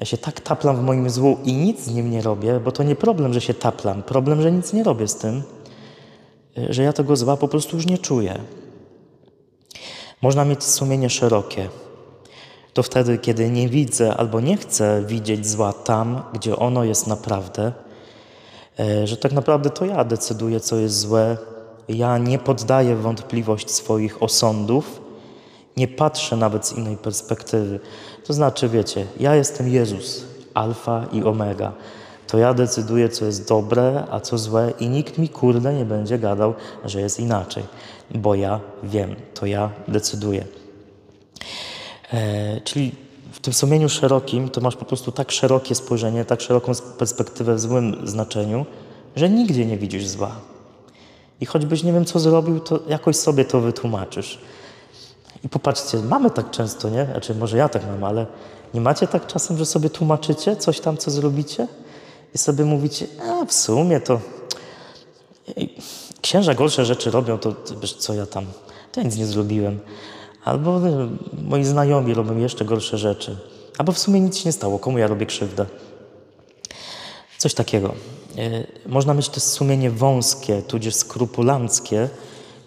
Ja 0.00 0.06
się 0.06 0.18
tak 0.18 0.40
taplam 0.40 0.76
w 0.76 0.82
moim 0.82 1.10
złu 1.10 1.38
i 1.44 1.52
nic 1.52 1.80
z 1.80 1.94
nim 1.94 2.10
nie 2.10 2.22
robię, 2.22 2.60
bo 2.60 2.72
to 2.72 2.82
nie 2.82 2.96
problem, 2.96 3.32
że 3.32 3.40
się 3.40 3.54
taplam. 3.54 4.02
Problem, 4.02 4.42
że 4.42 4.52
nic 4.52 4.72
nie 4.72 4.82
robię 4.82 5.08
z 5.08 5.16
tym, 5.16 5.42
że 6.56 6.82
ja 6.82 6.92
tego 6.92 7.16
zła 7.16 7.36
po 7.36 7.48
prostu 7.48 7.76
już 7.76 7.86
nie 7.86 7.98
czuję. 7.98 8.38
Można 10.22 10.44
mieć 10.44 10.64
sumienie 10.64 11.10
szerokie. 11.10 11.68
To 12.72 12.82
wtedy, 12.82 13.18
kiedy 13.18 13.50
nie 13.50 13.68
widzę 13.68 14.16
albo 14.16 14.40
nie 14.40 14.56
chcę 14.56 15.04
widzieć 15.06 15.46
zła 15.46 15.72
tam, 15.72 16.22
gdzie 16.32 16.56
ono 16.56 16.84
jest 16.84 17.06
naprawdę, 17.06 17.72
e, 18.80 19.06
że 19.06 19.16
tak 19.16 19.32
naprawdę 19.32 19.70
to 19.70 19.84
ja 19.84 20.04
decyduję, 20.04 20.60
co 20.60 20.76
jest 20.76 20.98
złe. 20.98 21.36
Ja 21.88 22.18
nie 22.18 22.38
poddaję 22.38 22.96
wątpliwość 22.96 23.70
swoich 23.70 24.22
osądów, 24.22 25.00
nie 25.76 25.88
patrzę 25.88 26.36
nawet 26.36 26.66
z 26.66 26.72
innej 26.72 26.96
perspektywy. 26.96 27.80
To 28.26 28.32
znaczy, 28.32 28.68
wiecie, 28.68 29.06
ja 29.20 29.34
jestem 29.34 29.68
Jezus, 29.68 30.24
Alfa 30.54 31.06
i 31.12 31.22
Omega. 31.22 31.72
To 32.26 32.38
ja 32.38 32.54
decyduję, 32.54 33.08
co 33.08 33.24
jest 33.24 33.48
dobre, 33.48 34.04
a 34.10 34.20
co 34.20 34.38
złe, 34.38 34.72
i 34.80 34.88
nikt 34.88 35.18
mi 35.18 35.28
kurde 35.28 35.74
nie 35.74 35.84
będzie 35.84 36.18
gadał, 36.18 36.54
że 36.84 37.00
jest 37.00 37.20
inaczej, 37.20 37.62
bo 38.14 38.34
ja 38.34 38.60
wiem, 38.82 39.16
to 39.34 39.46
ja 39.46 39.70
decyduję. 39.88 40.44
E, 42.12 42.60
czyli 42.60 42.92
w 43.32 43.40
tym 43.40 43.52
sumieniu 43.52 43.88
szerokim 43.88 44.48
to 44.48 44.60
masz 44.60 44.76
po 44.76 44.84
prostu 44.84 45.12
tak 45.12 45.32
szerokie 45.32 45.74
spojrzenie, 45.74 46.24
tak 46.24 46.40
szeroką 46.40 46.72
perspektywę 46.98 47.54
w 47.54 47.60
złym 47.60 48.08
znaczeniu, 48.08 48.66
że 49.16 49.28
nigdzie 49.28 49.66
nie 49.66 49.78
widzisz 49.78 50.06
zła. 50.06 50.36
I 51.40 51.46
choćbyś 51.46 51.82
nie 51.82 51.92
wiem, 51.92 52.04
co 52.04 52.18
zrobił, 52.18 52.60
to 52.60 52.80
jakoś 52.88 53.16
sobie 53.16 53.44
to 53.44 53.60
wytłumaczysz. 53.60 54.38
I 55.44 55.48
popatrzcie, 55.48 55.98
mamy 55.98 56.30
tak 56.30 56.50
często, 56.50 56.88
nie? 56.88 57.04
Znaczy, 57.04 57.34
może 57.34 57.56
ja 57.56 57.68
tak 57.68 57.82
mam, 57.86 58.04
ale 58.04 58.26
nie 58.74 58.80
macie 58.80 59.06
tak 59.06 59.26
czasem, 59.26 59.58
że 59.58 59.66
sobie 59.66 59.90
tłumaczycie 59.90 60.56
coś 60.56 60.80
tam, 60.80 60.96
co 60.96 61.10
zrobicie 61.10 61.66
i 62.34 62.38
sobie 62.38 62.64
mówicie, 62.64 63.06
a 63.30 63.44
w 63.44 63.52
sumie 63.52 64.00
to 64.00 64.20
księża 66.20 66.54
gorsze 66.54 66.84
rzeczy 66.84 67.10
robią, 67.10 67.38
to 67.38 67.54
wiesz, 67.80 67.94
co 67.94 68.14
ja 68.14 68.26
tam, 68.26 68.46
to 68.92 69.00
ja 69.00 69.06
nic 69.06 69.16
nie 69.16 69.26
zrobiłem. 69.26 69.80
Albo 70.44 70.80
moi 71.42 71.64
znajomi 71.64 72.14
robią 72.14 72.36
jeszcze 72.36 72.64
gorsze 72.64 72.98
rzeczy. 72.98 73.36
Albo 73.78 73.92
w 73.92 73.98
sumie 73.98 74.20
nic 74.20 74.36
się 74.36 74.48
nie 74.48 74.52
stało, 74.52 74.78
komu 74.78 74.98
ja 74.98 75.06
robię 75.06 75.26
krzywdę. 75.26 75.66
Coś 77.38 77.54
takiego. 77.54 77.94
E, 78.38 78.66
można 78.86 79.14
mieć 79.14 79.28
też 79.28 79.42
sumienie 79.42 79.90
wąskie, 79.90 80.62
tudzież 80.62 80.94
skrupulanckie, 80.94 82.08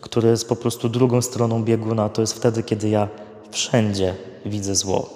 które 0.10 0.30
jest 0.30 0.50
po 0.50 0.56
prostu 0.56 0.90
drugą 0.90 1.22
stroną 1.22 1.64
bieguna. 1.64 2.10
To 2.10 2.22
jest 2.22 2.34
wtedy, 2.34 2.64
kiedy 2.64 2.90
ja 2.90 3.08
wszędzie 3.52 4.16
widzę 4.46 4.76
zło. 4.76 5.10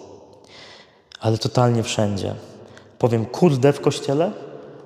Ale 1.19 1.37
totalnie 1.37 1.83
wszędzie. 1.83 2.35
Powiem 2.99 3.25
kurde 3.25 3.73
w 3.73 3.81
kościele, 3.81 4.31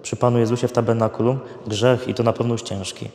przy 0.01 0.15
Panu 0.15 0.39
Jezusie 0.39 0.67
w 0.67 0.71
tabernakulum, 0.71 1.39
grzech 1.67 2.07
i 2.07 2.13
to 2.13 2.23
na 2.23 2.33
pewno 2.33 2.53
już 2.53 2.61
ciężki. 2.61 3.09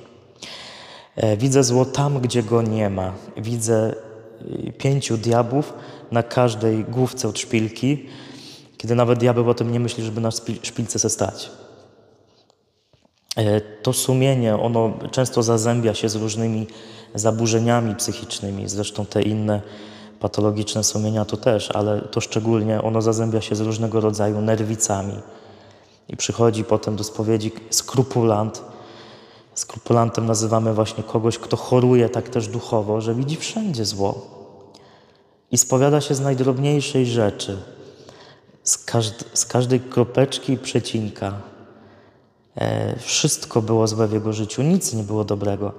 E, 1.16 1.36
widzę 1.36 1.64
zło 1.64 1.84
tam, 1.84 2.20
gdzie 2.20 2.42
go 2.42 2.62
nie 2.62 2.90
ma. 2.90 3.12
Widzę 3.36 3.94
pięciu 4.78 5.16
diabłów 5.16 5.72
na 6.10 6.22
każdej 6.22 6.84
główce 6.84 7.28
od 7.28 7.38
szpilki, 7.38 8.06
kiedy 8.78 8.94
nawet 8.94 9.18
diabeł 9.18 9.50
o 9.50 9.54
tym 9.54 9.72
nie 9.72 9.80
myśli, 9.80 10.04
żeby 10.04 10.20
na 10.20 10.30
szpilce 10.62 10.98
se 10.98 11.10
stać. 11.10 11.50
E, 13.36 13.60
to 13.60 13.92
sumienie, 13.92 14.56
ono 14.56 14.92
często 15.10 15.42
zazębia 15.42 15.94
się 15.94 16.08
z 16.08 16.14
różnymi 16.14 16.66
zaburzeniami 17.14 17.94
psychicznymi, 17.94 18.68
zresztą 18.68 19.06
te 19.06 19.22
inne 19.22 19.60
patologiczne 20.20 20.84
sumienia 20.84 21.24
to 21.24 21.36
też, 21.36 21.70
ale 21.70 22.00
to 22.00 22.20
szczególnie 22.20 22.82
ono 22.82 23.02
zazębia 23.02 23.40
się 23.40 23.56
z 23.56 23.60
różnego 23.60 24.00
rodzaju 24.00 24.40
nerwicami. 24.40 25.14
I 26.08 26.16
przychodzi 26.16 26.64
potem 26.64 26.96
do 26.96 27.04
spowiedzi 27.04 27.52
skrupulant. 27.70 28.62
Skrupulantem 29.54 30.26
nazywamy 30.26 30.74
właśnie 30.74 31.04
kogoś, 31.04 31.38
kto 31.38 31.56
choruje 31.56 32.08
tak 32.08 32.28
też 32.28 32.48
duchowo, 32.48 33.00
że 33.00 33.14
widzi 33.14 33.36
wszędzie 33.36 33.84
zło 33.84 34.42
i 35.52 35.58
spowiada 35.58 36.00
się 36.00 36.14
z 36.14 36.20
najdrobniejszej 36.20 37.06
rzeczy, 37.06 37.58
z, 38.62 38.78
każd 38.78 39.24
z 39.34 39.46
każdej 39.46 39.80
kropeczki 39.80 40.52
i 40.52 40.58
przecinka. 40.58 41.51
E, 42.56 42.98
wszystko 42.98 43.62
było 43.62 43.86
złe 43.86 44.08
w 44.08 44.12
jego 44.12 44.32
życiu, 44.32 44.62
nic 44.62 44.94
nie 44.94 45.02
było 45.02 45.24
dobrego. 45.24 45.72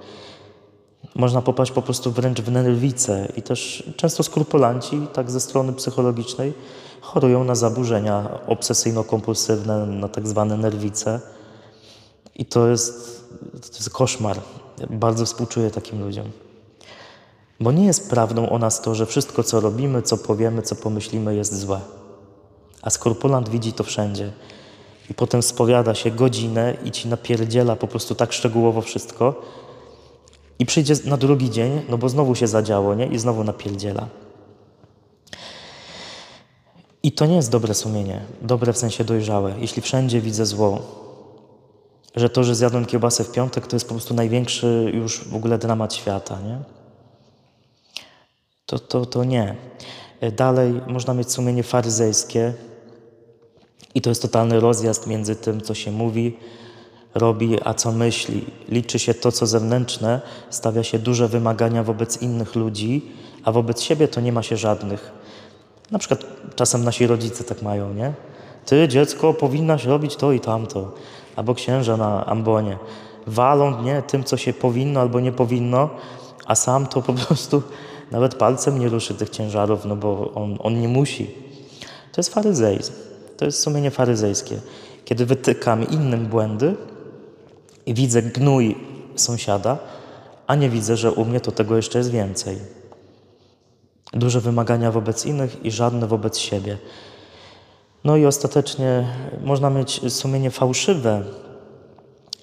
Można 1.14 1.42
popaść 1.42 1.72
po 1.72 1.82
prostu 1.82 2.12
wręcz 2.12 2.40
w 2.40 2.50
nerwicę 2.50 3.28
i 3.36 3.42
też 3.42 3.90
często 3.96 4.22
skrupulanci, 4.22 5.06
tak 5.12 5.30
ze 5.30 5.40
strony 5.40 5.72
psychologicznej, 5.72 6.52
chorują 7.00 7.44
na 7.44 7.54
zaburzenia 7.54 8.38
obsesyjno-kompulsywne, 8.46 9.86
na 9.86 10.08
tak 10.08 10.28
zwane 10.28 10.56
nerwice. 10.56 11.20
I 12.34 12.44
to 12.44 12.68
jest, 12.68 13.20
to 13.52 13.76
jest 13.76 13.90
koszmar. 13.90 14.40
Bardzo 14.90 15.26
współczuję 15.26 15.70
takim 15.70 16.04
ludziom. 16.04 16.30
Bo 17.60 17.72
nie 17.72 17.86
jest 17.86 18.10
prawdą 18.10 18.48
o 18.48 18.58
nas 18.58 18.82
to, 18.82 18.94
że 18.94 19.06
wszystko, 19.06 19.42
co 19.42 19.60
robimy, 19.60 20.02
co 20.02 20.16
powiemy, 20.16 20.62
co 20.62 20.74
pomyślimy, 20.74 21.34
jest 21.34 21.60
złe. 21.60 21.80
A 22.82 22.90
skrupulant 22.90 23.48
widzi 23.48 23.72
to 23.72 23.84
wszędzie. 23.84 24.32
I 25.10 25.14
potem 25.14 25.42
spowiada 25.42 25.94
się 25.94 26.10
godzinę 26.10 26.76
i 26.84 26.90
ci 26.90 27.08
napierdziela 27.08 27.76
po 27.76 27.86
prostu 27.86 28.14
tak 28.14 28.32
szczegółowo 28.32 28.80
wszystko. 28.80 29.42
I 30.58 30.66
przyjdzie 30.66 30.94
na 31.04 31.16
drugi 31.16 31.50
dzień, 31.50 31.82
no 31.88 31.98
bo 31.98 32.08
znowu 32.08 32.34
się 32.34 32.46
zadziało, 32.46 32.94
nie? 32.94 33.06
I 33.06 33.18
znowu 33.18 33.44
napierdziela. 33.44 34.08
I 37.02 37.12
to 37.12 37.26
nie 37.26 37.36
jest 37.36 37.50
dobre 37.50 37.74
sumienie, 37.74 38.20
dobre 38.42 38.72
w 38.72 38.78
sensie 38.78 39.04
dojrzałe, 39.04 39.54
jeśli 39.58 39.82
wszędzie 39.82 40.20
widzę 40.20 40.46
zło. 40.46 40.82
Że 42.16 42.30
to, 42.30 42.44
że 42.44 42.54
zjadłem 42.54 42.86
kiełbasę 42.86 43.24
w 43.24 43.32
piątek, 43.32 43.66
to 43.66 43.76
jest 43.76 43.88
po 43.88 43.94
prostu 43.94 44.14
największy 44.14 44.90
już 44.94 45.28
w 45.28 45.34
ogóle 45.34 45.58
dramat 45.58 45.94
świata, 45.94 46.40
nie? 46.40 46.58
to, 48.66 48.78
to, 48.78 49.06
to 49.06 49.24
nie. 49.24 49.56
E, 50.20 50.32
dalej 50.32 50.80
można 50.86 51.14
mieć 51.14 51.32
sumienie 51.32 51.62
faryzejskie 51.62 52.52
i 53.94 54.00
to 54.00 54.10
jest 54.10 54.22
totalny 54.22 54.60
rozjazd 54.60 55.06
między 55.06 55.36
tym, 55.36 55.60
co 55.60 55.74
się 55.74 55.90
mówi, 55.90 56.36
robi, 57.14 57.58
a 57.64 57.74
co 57.74 57.92
myśli. 57.92 58.44
Liczy 58.68 58.98
się 58.98 59.14
to, 59.14 59.32
co 59.32 59.46
zewnętrzne, 59.46 60.20
stawia 60.50 60.82
się 60.82 60.98
duże 60.98 61.28
wymagania 61.28 61.82
wobec 61.82 62.22
innych 62.22 62.54
ludzi, 62.54 63.12
a 63.44 63.52
wobec 63.52 63.82
siebie 63.82 64.08
to 64.08 64.20
nie 64.20 64.32
ma 64.32 64.42
się 64.42 64.56
żadnych. 64.56 65.12
Na 65.90 65.98
przykład 65.98 66.24
czasem 66.54 66.84
nasi 66.84 67.06
rodzice 67.06 67.44
tak 67.44 67.62
mają, 67.62 67.94
nie? 67.94 68.12
Ty, 68.66 68.88
dziecko, 68.88 69.34
powinnaś 69.34 69.84
robić 69.84 70.16
to 70.16 70.32
i 70.32 70.40
tamto. 70.40 70.94
Albo 71.36 71.54
księża 71.54 71.96
na 71.96 72.26
ambonie. 72.26 72.78
Walą, 73.26 73.82
nie, 73.82 74.02
tym, 74.02 74.24
co 74.24 74.36
się 74.36 74.52
powinno 74.52 75.00
albo 75.00 75.20
nie 75.20 75.32
powinno, 75.32 75.90
a 76.46 76.54
sam 76.54 76.86
to 76.86 77.02
po 77.02 77.12
prostu 77.26 77.62
nawet 78.10 78.34
palcem 78.34 78.78
nie 78.78 78.88
ruszy 78.88 79.14
tych 79.14 79.30
ciężarów, 79.30 79.84
no 79.84 79.96
bo 79.96 80.32
on, 80.34 80.56
on 80.58 80.80
nie 80.80 80.88
musi. 80.88 81.34
To 82.12 82.20
jest 82.20 82.34
faryzeizm. 82.34 82.92
To 83.36 83.44
jest 83.44 83.60
sumienie 83.60 83.90
faryzejskie. 83.90 84.60
Kiedy 85.04 85.26
wytykam 85.26 85.88
innym 85.88 86.26
błędy 86.26 86.76
i 87.86 87.94
widzę 87.94 88.22
gnój 88.22 88.76
sąsiada, 89.16 89.78
a 90.46 90.54
nie 90.54 90.70
widzę, 90.70 90.96
że 90.96 91.12
u 91.12 91.24
mnie 91.24 91.40
to 91.40 91.52
tego 91.52 91.76
jeszcze 91.76 91.98
jest 91.98 92.10
więcej. 92.10 92.58
Duże 94.12 94.40
wymagania 94.40 94.92
wobec 94.92 95.26
innych 95.26 95.64
i 95.64 95.70
żadne 95.70 96.06
wobec 96.06 96.38
siebie. 96.38 96.78
No 98.04 98.16
i 98.16 98.26
ostatecznie 98.26 99.08
można 99.44 99.70
mieć 99.70 100.12
sumienie 100.12 100.50
fałszywe, 100.50 101.22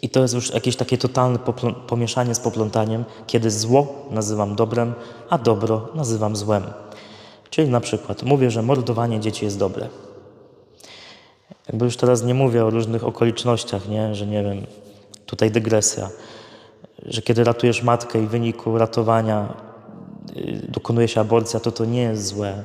i 0.01 0.09
to 0.09 0.21
jest 0.21 0.33
już 0.33 0.53
jakieś 0.53 0.75
takie 0.75 0.97
totalne 0.97 1.39
pomieszanie 1.87 2.35
z 2.35 2.39
poplątaniem, 2.39 3.05
kiedy 3.27 3.51
zło 3.51 4.05
nazywam 4.11 4.55
dobrem, 4.55 4.93
a 5.29 5.37
dobro 5.37 5.87
nazywam 5.95 6.35
złem. 6.35 6.63
Czyli 7.49 7.69
na 7.69 7.79
przykład 7.79 8.23
mówię, 8.23 8.51
że 8.51 8.61
mordowanie 8.61 9.19
dzieci 9.19 9.45
jest 9.45 9.59
dobre. 9.59 9.89
Jakby 11.71 11.85
już 11.85 11.97
teraz 11.97 12.23
nie 12.23 12.33
mówię 12.33 12.65
o 12.65 12.69
różnych 12.69 13.03
okolicznościach, 13.03 13.89
nie? 13.89 14.15
że 14.15 14.27
nie 14.27 14.43
wiem, 14.43 14.65
tutaj 15.25 15.51
dygresja, 15.51 16.09
że 17.05 17.21
kiedy 17.21 17.43
ratujesz 17.43 17.83
matkę 17.83 18.23
i 18.23 18.27
w 18.27 18.29
wyniku 18.29 18.77
ratowania 18.77 19.53
y, 20.37 20.67
dokonuje 20.69 21.07
się 21.07 21.21
aborcja, 21.21 21.59
to 21.59 21.71
to 21.71 21.85
nie 21.85 22.01
jest 22.01 22.25
złe 22.25 22.63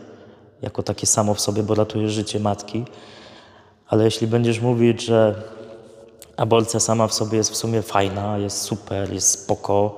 jako 0.62 0.82
takie 0.82 1.06
samo 1.06 1.34
w 1.34 1.40
sobie, 1.40 1.62
bo 1.62 1.74
ratujesz 1.74 2.12
życie 2.12 2.40
matki. 2.40 2.84
Ale 3.88 4.04
jeśli 4.04 4.26
będziesz 4.26 4.60
mówić, 4.60 5.02
że 5.02 5.42
aborcja 6.36 6.80
sama 6.80 7.06
w 7.06 7.14
sobie 7.14 7.38
jest 7.38 7.50
w 7.50 7.56
sumie 7.56 7.82
fajna, 7.82 8.38
jest 8.38 8.62
super, 8.62 9.12
jest 9.12 9.28
spoko, 9.28 9.96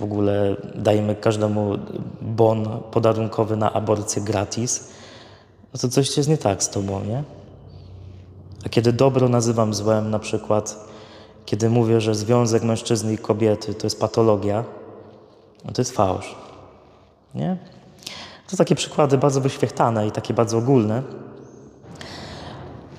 w 0.00 0.04
ogóle 0.04 0.56
dajemy 0.74 1.14
każdemu 1.14 1.78
bon 2.20 2.80
podarunkowy 2.90 3.56
na 3.56 3.72
aborcję 3.72 4.22
gratis, 4.22 4.88
no 5.74 5.80
to 5.80 5.88
coś 5.88 6.16
jest 6.16 6.28
nie 6.28 6.38
tak 6.38 6.62
z 6.62 6.70
tobą, 6.70 7.04
nie? 7.04 7.22
A 8.66 8.68
kiedy 8.68 8.92
dobro 8.92 9.28
nazywam 9.28 9.74
złem, 9.74 10.10
na 10.10 10.18
przykład 10.18 10.90
kiedy 11.50 11.70
mówię, 11.70 12.00
że 12.00 12.14
związek 12.14 12.62
mężczyzny 12.62 13.12
i 13.12 13.18
kobiety 13.18 13.74
to 13.74 13.86
jest 13.86 14.00
patologia, 14.00 14.64
no 15.64 15.72
to 15.72 15.80
jest 15.80 15.92
fałsz. 15.92 16.34
Nie? 17.34 17.56
To 18.50 18.56
takie 18.56 18.74
przykłady 18.74 19.18
bardzo 19.18 19.40
wyświechtane 19.40 20.06
i 20.06 20.10
takie 20.10 20.34
bardzo 20.34 20.58
ogólne, 20.58 21.02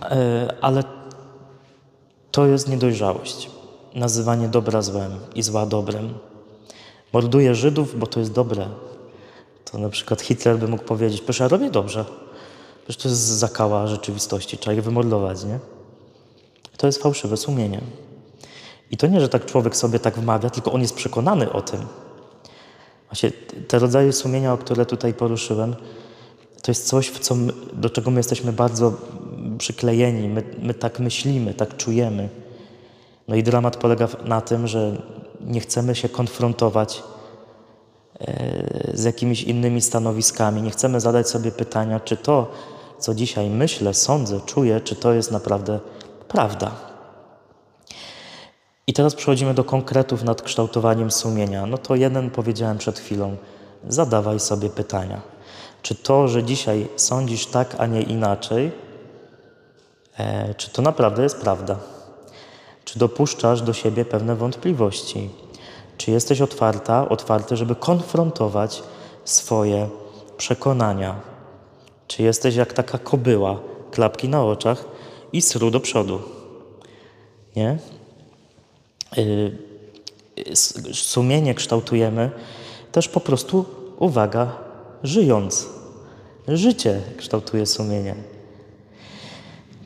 e, 0.02 0.56
ale 0.62 0.84
to 2.32 2.46
jest 2.46 2.70
niedojrzałość. 2.70 3.50
Nazywanie 3.96 4.48
dobra 4.48 4.82
złem 4.82 5.12
i 5.36 5.44
zła 5.44 5.66
dobrem. 5.66 6.14
Morduje 7.14 7.56
Żydów, 7.56 8.00
bo 8.00 8.08
to 8.08 8.20
jest 8.20 8.32
dobre. 8.32 8.68
To 9.72 9.78
na 9.78 9.90
przykład 9.90 10.22
Hitler 10.22 10.58
by 10.58 10.68
mógł 10.68 10.84
powiedzieć, 10.84 11.22
proszę, 11.22 11.48
robię 11.48 11.70
dobrze. 11.70 12.06
Przecież 12.84 13.04
to 13.04 13.10
jest 13.10 13.22
zakała 13.22 13.88
rzeczywistości, 13.88 14.58
trzeba 14.58 14.78
ich 14.78 14.84
wymordować, 14.84 15.44
nie? 15.44 15.60
To 16.78 16.88
jest 16.88 17.04
fałszywe 17.04 17.38
sumienie. 17.38 17.82
I 18.92 18.98
to 18.98 19.08
nie, 19.08 19.22
że 19.22 19.30
tak 19.30 19.46
człowiek 19.46 19.76
sobie 19.76 20.00
tak 20.00 20.20
wmawia, 20.20 20.50
tylko 20.50 20.72
on 20.72 20.82
jest 20.82 20.96
przekonany 20.96 21.52
o 21.52 21.62
tym. 21.62 21.80
Właśnie 23.10 23.32
te 23.68 23.80
rodzaje 23.80 24.14
sumienia, 24.14 24.54
o 24.54 24.58
które 24.58 24.86
tutaj 24.86 25.14
poruszyłem, 25.14 25.76
to 26.62 26.72
jest 26.72 26.88
coś, 26.88 27.12
co 27.12 27.36
my, 27.36 27.54
do 27.74 27.90
czego 27.90 28.12
my 28.12 28.20
jesteśmy 28.20 28.54
bardzo 28.54 28.94
przyklejeni. 29.58 30.30
My, 30.30 30.44
my 30.60 30.74
tak 30.74 31.00
myślimy, 31.00 31.54
tak 31.54 31.78
czujemy. 31.78 32.30
No 33.28 33.36
i 33.36 33.44
dramat 33.44 33.78
polega 33.78 34.08
na 34.26 34.42
tym, 34.42 34.68
że 34.68 35.02
nie 35.42 35.60
chcemy 35.60 35.96
się 35.96 36.10
konfrontować 36.10 37.04
z 38.94 39.04
jakimiś 39.04 39.44
innymi 39.44 39.82
stanowiskami. 39.82 40.62
Nie 40.62 40.72
chcemy 40.72 41.00
zadać 41.00 41.30
sobie 41.30 41.52
pytania, 41.52 42.00
czy 42.00 42.18
to, 42.18 42.52
co 43.00 43.16
dzisiaj 43.16 43.50
myślę, 43.50 43.94
sądzę, 43.94 44.40
czuję, 44.46 44.82
czy 44.82 44.96
to 44.96 45.14
jest 45.14 45.32
naprawdę 45.32 45.80
prawda. 46.28 46.72
I 48.88 48.94
teraz 48.94 49.16
przechodzimy 49.16 49.54
do 49.54 49.64
konkretów 49.64 50.24
nad 50.24 50.42
kształtowaniem 50.42 51.12
sumienia. 51.12 51.66
No 51.66 51.78
to 51.78 51.96
jeden 51.96 52.30
powiedziałem 52.30 52.78
przed 52.78 53.00
chwilą. 53.00 53.38
Zadawaj 53.88 54.40
sobie 54.40 54.70
pytania. 54.70 55.22
Czy 55.82 55.96
to, 55.96 56.28
że 56.28 56.44
dzisiaj 56.44 56.88
sądzisz 56.96 57.46
tak, 57.46 57.76
a 57.78 57.86
nie 57.86 58.02
inaczej, 58.02 58.72
e, 60.18 60.54
czy 60.54 60.70
to 60.70 60.82
naprawdę 60.82 61.24
jest 61.24 61.42
prawda? 61.42 61.78
Czy 62.86 63.00
dopuszczasz 63.00 63.62
do 63.62 63.74
siebie 63.74 64.06
pewne 64.06 64.36
wątpliwości? 64.36 65.30
Czy 66.02 66.12
jesteś 66.12 66.42
otwarta, 66.42 67.10
otwarty, 67.10 67.58
żeby 67.58 67.76
konfrontować 67.76 68.84
swoje 69.26 69.90
przekonania? 70.38 71.22
Czy 72.08 72.24
jesteś 72.24 72.56
jak 72.56 72.74
taka 72.74 72.98
kobyła, 72.98 73.60
klapki 73.92 74.30
na 74.30 74.44
oczach 74.44 74.86
i 75.34 75.42
sru 75.42 75.72
do 75.72 75.80
przodu? 75.80 76.20
Nie? 77.56 77.78
Y, 79.18 79.58
sumienie 80.94 81.56
kształtujemy 81.56 82.32
też 82.92 83.08
po 83.08 83.20
prostu, 83.20 83.66
uwaga, 84.00 84.56
żyjąc. 85.04 85.68
Życie 86.48 87.02
kształtuje 87.18 87.66
sumienie. 87.66 88.16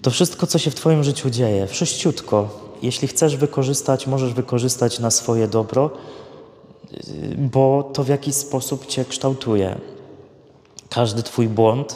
To 0.02 0.12
wszystko, 0.12 0.48
co 0.48 0.60
się 0.60 0.72
w 0.72 0.76
Twoim 0.76 1.04
życiu 1.04 1.30
dzieje, 1.30 1.68
wszyściutko, 1.68 2.65
jeśli 2.82 3.08
chcesz 3.08 3.38
wykorzystać, 3.38 4.08
możesz 4.08 4.34
wykorzystać 4.34 5.00
na 5.00 5.12
swoje 5.12 5.48
dobro, 5.48 5.90
bo 7.38 7.92
to 7.94 8.04
w 8.04 8.08
jakiś 8.08 8.36
sposób 8.36 8.86
Cię 8.86 9.06
kształtuje. 9.06 9.76
Każdy 10.90 11.24
Twój 11.24 11.48
błąd, 11.48 11.96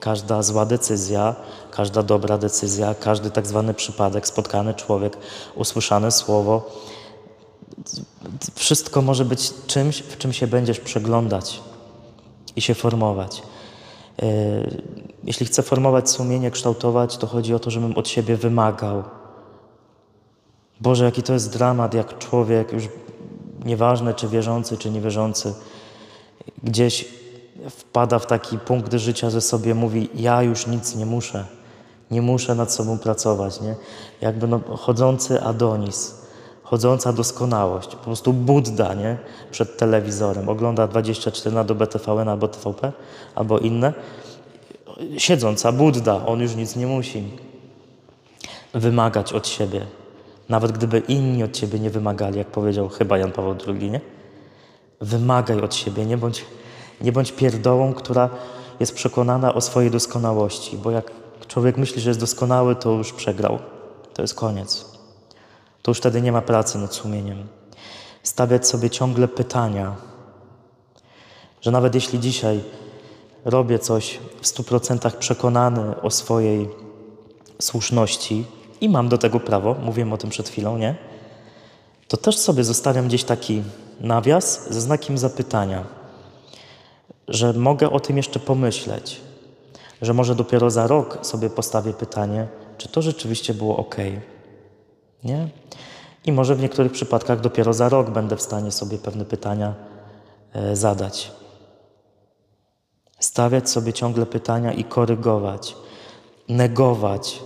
każda 0.00 0.42
zła 0.42 0.66
decyzja, 0.66 1.34
każda 1.70 2.02
dobra 2.02 2.38
decyzja, 2.38 2.94
każdy 2.94 3.30
tak 3.30 3.46
zwany 3.46 3.74
przypadek, 3.74 4.26
spotkany 4.26 4.74
człowiek, 4.74 5.16
usłyszane 5.54 6.10
słowo, 6.12 6.70
wszystko 8.54 9.02
może 9.02 9.24
być 9.24 9.52
czymś, 9.66 9.98
w 9.98 10.18
czym 10.18 10.32
się 10.32 10.46
będziesz 10.46 10.80
przeglądać 10.80 11.60
i 12.56 12.60
się 12.60 12.74
formować. 12.74 13.42
E, 14.22 14.26
jeśli 15.24 15.46
chcę 15.46 15.62
formować 15.62 16.10
sumienie, 16.10 16.50
kształtować, 16.50 17.16
to 17.16 17.26
chodzi 17.26 17.54
o 17.54 17.58
to, 17.58 17.70
żebym 17.70 17.96
od 17.96 18.08
siebie 18.08 18.36
wymagał. 18.36 19.02
Boże, 20.80 21.04
jaki 21.04 21.22
to 21.22 21.32
jest 21.32 21.52
dramat, 21.52 21.94
jak 21.94 22.18
człowiek, 22.18 22.72
już 22.72 22.88
nieważne 23.64 24.14
czy 24.14 24.28
wierzący, 24.28 24.78
czy 24.78 24.90
niewierzący, 24.90 25.54
gdzieś 26.62 27.08
wpada 27.68 28.18
w 28.18 28.26
taki 28.26 28.58
punkt 28.58 28.94
życia, 28.94 29.30
że 29.30 29.40
sobie 29.40 29.74
mówi: 29.74 30.08
Ja 30.14 30.42
już 30.42 30.66
nic 30.66 30.96
nie 30.96 31.06
muszę, 31.06 31.46
nie 32.10 32.22
muszę 32.22 32.54
nad 32.54 32.72
sobą 32.72 32.98
pracować. 32.98 33.60
Nie? 33.60 33.74
Jakby 34.20 34.46
no, 34.46 34.60
chodzący 34.76 35.42
Adonis 35.42 36.24
chodząca 36.64 37.12
doskonałość. 37.12 37.88
Po 37.88 38.04
prostu 38.04 38.32
Budda, 38.32 38.94
nie? 38.94 39.18
Przed 39.50 39.76
telewizorem. 39.76 40.48
Ogląda 40.48 40.86
24 40.86 41.54
na 41.54 41.64
do 41.64 41.74
BTVN 41.74 42.28
albo 42.28 42.48
TVP, 42.48 42.92
albo 43.34 43.58
inne. 43.58 43.92
Siedząca 45.18 45.72
Budda, 45.72 46.26
on 46.26 46.40
już 46.40 46.54
nic 46.54 46.76
nie 46.76 46.86
musi 46.86 47.30
wymagać 48.74 49.32
od 49.32 49.48
siebie. 49.48 49.86
Nawet 50.48 50.72
gdyby 50.72 50.98
inni 50.98 51.42
od 51.42 51.52
ciebie 51.52 51.78
nie 51.78 51.90
wymagali, 51.90 52.38
jak 52.38 52.46
powiedział 52.46 52.88
chyba 52.88 53.18
Jan 53.18 53.32
Paweł 53.32 53.56
II, 53.68 53.90
nie? 53.90 54.00
Wymagaj 55.00 55.60
od 55.60 55.74
siebie, 55.74 56.06
nie 56.06 56.16
bądź, 56.16 56.44
nie 57.00 57.12
bądź 57.12 57.32
pierdołą, 57.32 57.94
która 57.94 58.30
jest 58.80 58.94
przekonana 58.94 59.54
o 59.54 59.60
swojej 59.60 59.90
doskonałości, 59.90 60.76
bo 60.76 60.90
jak 60.90 61.10
człowiek 61.46 61.76
myśli, 61.76 62.00
że 62.00 62.10
jest 62.10 62.20
doskonały, 62.20 62.76
to 62.76 62.90
już 62.90 63.12
przegrał. 63.12 63.58
To 64.14 64.22
jest 64.22 64.34
koniec 64.34 64.94
to 65.84 65.90
już 65.90 65.98
wtedy 65.98 66.22
nie 66.22 66.32
ma 66.32 66.42
pracy 66.42 66.78
nad 66.78 66.94
sumieniem. 66.94 67.48
Stawiać 68.22 68.66
sobie 68.66 68.90
ciągle 68.90 69.28
pytania, 69.28 69.96
że 71.60 71.70
nawet 71.70 71.94
jeśli 71.94 72.20
dzisiaj 72.20 72.60
robię 73.44 73.78
coś 73.78 74.20
w 74.40 74.46
stu 74.46 74.62
procentach 74.62 75.18
przekonany 75.18 76.00
o 76.00 76.10
swojej 76.10 76.68
słuszności 77.60 78.44
i 78.84 78.88
mam 78.88 79.08
do 79.08 79.18
tego 79.18 79.40
prawo, 79.40 79.74
mówiłem 79.82 80.12
o 80.12 80.16
tym 80.16 80.30
przed 80.30 80.48
chwilą, 80.48 80.78
nie? 80.78 80.94
To 82.08 82.16
też 82.16 82.38
sobie 82.38 82.64
zostawiam 82.64 83.06
gdzieś 83.08 83.24
taki 83.24 83.62
nawias 84.00 84.72
ze 84.72 84.80
znakiem 84.80 85.18
zapytania, 85.18 85.84
że 87.28 87.52
mogę 87.52 87.90
o 87.90 88.00
tym 88.00 88.16
jeszcze 88.16 88.38
pomyśleć, 88.38 89.20
że 90.02 90.14
może 90.14 90.34
dopiero 90.34 90.70
za 90.70 90.86
rok 90.86 91.18
sobie 91.22 91.50
postawię 91.50 91.92
pytanie, 91.92 92.46
czy 92.78 92.88
to 92.88 93.02
rzeczywiście 93.02 93.54
było 93.54 93.76
ok. 93.76 93.96
Nie? 95.24 95.48
I 96.24 96.32
może 96.32 96.54
w 96.54 96.60
niektórych 96.60 96.92
przypadkach 96.92 97.40
dopiero 97.40 97.72
za 97.72 97.88
rok 97.88 98.10
będę 98.10 98.36
w 98.36 98.42
stanie 98.42 98.72
sobie 98.72 98.98
pewne 98.98 99.24
pytania 99.24 99.74
e, 100.52 100.76
zadać. 100.76 101.32
Stawiać 103.18 103.70
sobie 103.70 103.92
ciągle 103.92 104.26
pytania 104.26 104.72
i 104.72 104.84
korygować, 104.84 105.76
negować, 106.48 107.42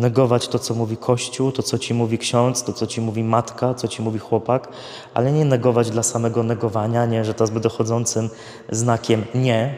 negować 0.00 0.48
to, 0.48 0.58
co 0.58 0.74
mówi 0.74 0.96
Kościół, 0.96 1.52
to, 1.52 1.62
co 1.62 1.78
ci 1.78 1.94
mówi 1.94 2.18
ksiądz, 2.18 2.62
to, 2.62 2.72
co 2.72 2.86
ci 2.86 3.00
mówi 3.00 3.24
matka, 3.24 3.74
co 3.74 3.88
ci 3.88 4.02
mówi 4.02 4.18
chłopak, 4.18 4.68
ale 5.14 5.32
nie 5.32 5.44
negować 5.44 5.90
dla 5.90 6.02
samego 6.02 6.42
negowania, 6.42 7.06
nie, 7.06 7.24
że 7.24 7.34
to 7.34 7.44
jest 7.44 7.58
dochodzącym 7.58 8.30
znakiem 8.70 9.24
nie. 9.34 9.74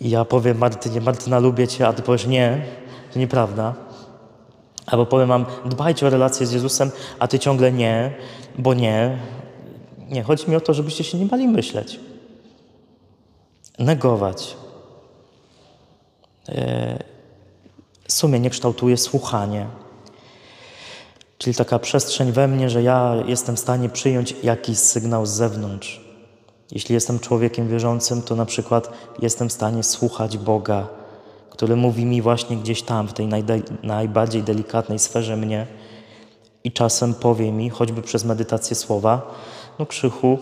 I 0.00 0.10
ja 0.10 0.24
powiem 0.24 0.58
Martynie, 0.58 1.00
Martyna 1.00 1.38
lubię 1.38 1.68
Cię, 1.68 1.88
a 1.88 1.92
Ty 1.92 2.02
powiesz 2.02 2.26
nie, 2.26 2.64
to 3.12 3.18
nieprawda. 3.18 3.74
Albo 4.86 5.06
powiem 5.06 5.28
Wam, 5.28 5.46
dbajcie 5.64 6.06
o 6.06 6.10
relację 6.10 6.46
z 6.46 6.52
Jezusem, 6.52 6.90
a 7.18 7.28
Ty 7.28 7.38
ciągle 7.38 7.72
nie, 7.72 8.12
bo 8.58 8.74
nie. 8.74 9.18
Nie, 10.10 10.22
chodzi 10.22 10.50
mi 10.50 10.56
o 10.56 10.60
to, 10.60 10.74
żebyście 10.74 11.04
się 11.04 11.18
nie 11.18 11.26
bali 11.26 11.48
myśleć. 11.48 12.00
Negować. 13.78 14.56
E, 16.48 17.13
sumienie 18.14 18.50
kształtuje 18.50 18.96
słuchanie. 18.96 19.66
Czyli 21.38 21.56
taka 21.56 21.78
przestrzeń 21.78 22.32
we 22.32 22.48
mnie, 22.48 22.70
że 22.70 22.82
ja 22.82 23.14
jestem 23.26 23.56
w 23.56 23.60
stanie 23.60 23.88
przyjąć 23.88 24.34
jakiś 24.42 24.78
sygnał 24.78 25.26
z 25.26 25.30
zewnątrz. 25.30 26.00
Jeśli 26.70 26.94
jestem 26.94 27.18
człowiekiem 27.18 27.68
wierzącym, 27.68 28.22
to 28.22 28.36
na 28.36 28.46
przykład 28.46 28.92
jestem 29.22 29.48
w 29.48 29.52
stanie 29.52 29.82
słuchać 29.82 30.38
Boga, 30.38 30.88
który 31.50 31.76
mówi 31.76 32.04
mi 32.06 32.22
właśnie 32.22 32.56
gdzieś 32.56 32.82
tam, 32.82 33.08
w 33.08 33.12
tej 33.12 33.28
najbardziej 33.82 34.42
delikatnej 34.42 34.98
sferze 34.98 35.36
mnie 35.36 35.66
i 36.64 36.72
czasem 36.72 37.14
powie 37.14 37.52
mi, 37.52 37.70
choćby 37.70 38.02
przez 38.02 38.24
medytację 38.24 38.76
słowa, 38.76 39.34
no 39.78 39.86
Krzychu, 39.86 40.38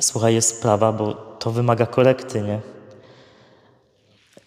słuchaj, 0.00 0.34
jest 0.34 0.58
sprawa, 0.58 0.92
bo 0.92 1.14
to 1.14 1.50
wymaga 1.50 1.86
korekty, 1.86 2.42
nie? 2.42 2.60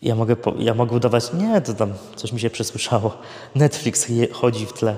Ja 0.05 0.15
mogę, 0.15 0.35
ja 0.59 0.73
mogę 0.73 0.95
udawać, 0.95 1.33
nie, 1.33 1.61
to 1.61 1.73
tam 1.73 1.93
coś 2.15 2.31
mi 2.31 2.39
się 2.39 2.49
przesłyszało. 2.49 3.17
Netflix 3.55 4.07
chodzi 4.31 4.65
w 4.65 4.73
tle. 4.73 4.97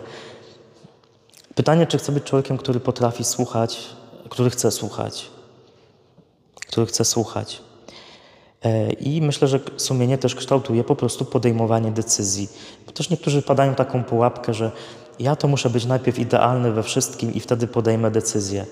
Pytanie, 1.55 1.87
czy 1.87 1.97
chcę 1.97 2.11
być 2.11 2.23
człowiekiem, 2.23 2.57
który 2.57 2.79
potrafi 2.79 3.23
słuchać, 3.23 3.79
który 4.29 4.49
chce 4.49 4.71
słuchać. 4.71 5.29
Który 6.67 6.85
chce 6.85 7.05
słuchać. 7.05 7.61
E, 8.63 8.91
I 8.91 9.21
myślę, 9.21 9.47
że 9.47 9.59
sumienie 9.77 10.17
też 10.17 10.35
kształtuje 10.35 10.83
po 10.83 10.95
prostu 10.95 11.25
podejmowanie 11.25 11.91
decyzji. 11.91 12.49
Bo 12.85 12.91
też 12.91 13.09
niektórzy 13.09 13.41
padają 13.41 13.75
taką 13.75 14.03
pułapkę, 14.03 14.53
że 14.53 14.71
ja 15.19 15.35
to 15.35 15.47
muszę 15.47 15.69
być 15.69 15.85
najpierw 15.85 16.19
idealny 16.19 16.71
we 16.71 16.83
wszystkim 16.83 17.33
i 17.33 17.39
wtedy 17.39 17.67
podejmę 17.67 18.11
decyzję. 18.11 18.65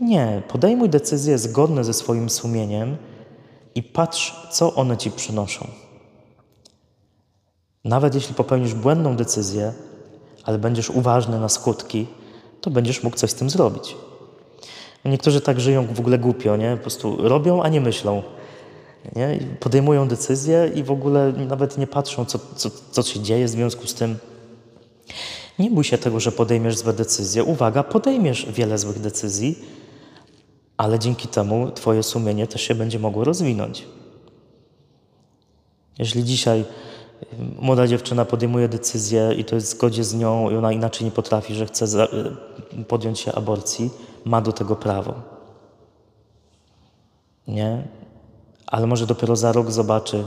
Nie, 0.00 0.42
podejmuj 0.48 0.88
decyzje 0.88 1.38
zgodne 1.38 1.84
ze 1.84 1.94
swoim 1.94 2.30
sumieniem 2.30 2.96
i 3.74 3.82
patrz, 3.82 4.34
co 4.50 4.74
one 4.74 4.96
ci 4.96 5.10
przynoszą. 5.10 5.66
Nawet 7.84 8.14
jeśli 8.14 8.34
popełnisz 8.34 8.74
błędną 8.74 9.16
decyzję, 9.16 9.72
ale 10.44 10.58
będziesz 10.58 10.90
uważny 10.90 11.40
na 11.40 11.48
skutki, 11.48 12.06
to 12.60 12.70
będziesz 12.70 13.02
mógł 13.02 13.16
coś 13.16 13.30
z 13.30 13.34
tym 13.34 13.50
zrobić. 13.50 13.96
Niektórzy 15.04 15.40
tak 15.40 15.60
żyją 15.60 15.86
w 15.94 16.00
ogóle 16.00 16.18
głupio, 16.18 16.56
nie? 16.56 16.76
Po 16.76 16.82
prostu 16.82 17.28
robią, 17.28 17.62
a 17.62 17.68
nie 17.68 17.80
myślą. 17.80 18.22
Nie? 19.16 19.38
Podejmują 19.60 20.08
decyzje 20.08 20.70
i 20.74 20.82
w 20.82 20.90
ogóle 20.90 21.32
nawet 21.32 21.78
nie 21.78 21.86
patrzą, 21.86 22.24
co, 22.24 22.38
co, 22.56 22.70
co 22.90 23.02
się 23.02 23.20
dzieje 23.20 23.46
w 23.46 23.50
związku 23.50 23.86
z 23.86 23.94
tym. 23.94 24.18
Nie 25.58 25.70
bój 25.70 25.84
się 25.84 25.98
tego, 25.98 26.20
że 26.20 26.32
podejmiesz 26.32 26.78
złe 26.78 26.92
decyzje. 26.92 27.44
Uwaga, 27.44 27.82
podejmiesz 27.82 28.46
wiele 28.52 28.78
złych 28.78 29.00
decyzji, 29.00 29.64
ale 30.76 30.98
dzięki 30.98 31.28
temu 31.28 31.70
Twoje 31.70 32.02
sumienie 32.02 32.46
też 32.46 32.62
się 32.62 32.74
będzie 32.74 32.98
mogło 32.98 33.24
rozwinąć. 33.24 33.86
Jeśli 35.98 36.24
dzisiaj 36.24 36.60
y, 36.60 36.64
młoda 37.60 37.86
dziewczyna 37.86 38.24
podejmuje 38.24 38.68
decyzję 38.68 39.34
i 39.38 39.44
to 39.44 39.54
jest 39.54 39.66
w 39.66 39.70
zgodzie 39.70 40.04
z 40.04 40.14
nią 40.14 40.50
i 40.50 40.56
ona 40.56 40.72
inaczej 40.72 41.04
nie 41.04 41.10
potrafi, 41.10 41.54
że 41.54 41.66
chce 41.66 41.84
y, 41.84 42.84
podjąć 42.84 43.20
się 43.20 43.32
aborcji, 43.32 43.90
ma 44.24 44.40
do 44.40 44.52
tego 44.52 44.76
prawo. 44.76 45.14
Nie? 47.48 47.88
Ale 48.66 48.86
może 48.86 49.06
dopiero 49.06 49.36
za 49.36 49.52
rok 49.52 49.70
zobaczy, 49.70 50.24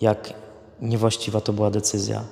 jak 0.00 0.34
niewłaściwa 0.80 1.40
to 1.40 1.52
była 1.52 1.70
decyzja. 1.70 2.24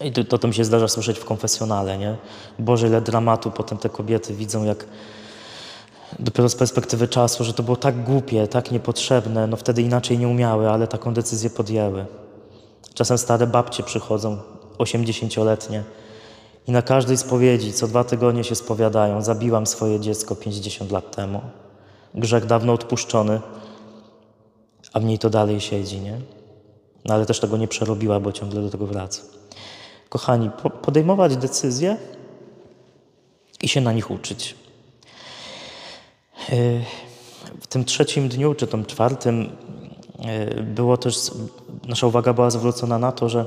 I 0.00 0.12
to, 0.12 0.24
to, 0.24 0.38
to 0.38 0.48
mi 0.48 0.54
się 0.54 0.64
zdarza 0.64 0.88
słyszeć 0.88 1.18
w 1.18 1.24
konfesjonale, 1.24 1.98
nie? 1.98 2.16
Boże, 2.58 2.86
ile 2.86 3.00
dramatu 3.00 3.50
potem 3.50 3.78
te 3.78 3.88
kobiety 3.88 4.34
widzą, 4.34 4.64
jak 4.64 4.86
dopiero 6.18 6.48
z 6.48 6.54
perspektywy 6.54 7.08
czasu, 7.08 7.44
że 7.44 7.52
to 7.54 7.62
było 7.62 7.76
tak 7.76 8.04
głupie, 8.04 8.48
tak 8.48 8.70
niepotrzebne, 8.70 9.46
no 9.46 9.56
wtedy 9.56 9.82
inaczej 9.82 10.18
nie 10.18 10.28
umiały, 10.28 10.70
ale 10.70 10.86
taką 10.86 11.14
decyzję 11.14 11.50
podjęły. 11.50 12.06
Czasem 12.94 13.18
stare 13.18 13.46
babcie 13.46 13.82
przychodzą, 13.82 14.38
osiemdziesięcioletnie 14.78 15.84
i 16.66 16.72
na 16.72 16.82
każdej 16.82 17.16
spowiedzi 17.16 17.72
co 17.72 17.88
dwa 17.88 18.04
tygodnie 18.04 18.44
się 18.44 18.54
spowiadają, 18.54 19.22
zabiłam 19.22 19.66
swoje 19.66 20.00
dziecko 20.00 20.36
50 20.36 20.90
lat 20.90 21.16
temu. 21.16 21.40
Grzech 22.14 22.46
dawno 22.46 22.72
odpuszczony, 22.72 23.40
a 24.92 25.00
w 25.00 25.04
niej 25.04 25.18
to 25.18 25.30
dalej 25.30 25.60
siedzi, 25.60 26.00
nie? 26.00 26.20
No 27.04 27.14
ale 27.14 27.26
też 27.26 27.40
tego 27.40 27.56
nie 27.56 27.68
przerobiła, 27.68 28.20
bo 28.20 28.32
ciągle 28.32 28.62
do 28.62 28.70
tego 28.70 28.86
wraca. 28.86 29.22
Kochani, 30.08 30.50
podejmować 30.82 31.36
decyzje 31.36 31.96
i 33.62 33.68
się 33.68 33.80
na 33.80 33.92
nich 33.92 34.10
uczyć. 34.10 34.61
W 37.60 37.66
tym 37.68 37.84
trzecim 37.84 38.28
dniu, 38.28 38.54
czy 38.54 38.66
tym 38.66 38.86
czwartym, 38.86 39.48
e, 40.18 40.62
było 40.62 40.96
też, 40.96 41.16
nasza 41.88 42.06
uwaga 42.06 42.32
była 42.32 42.50
zwrócona 42.50 42.98
na 42.98 43.12
to, 43.12 43.28
że 43.28 43.46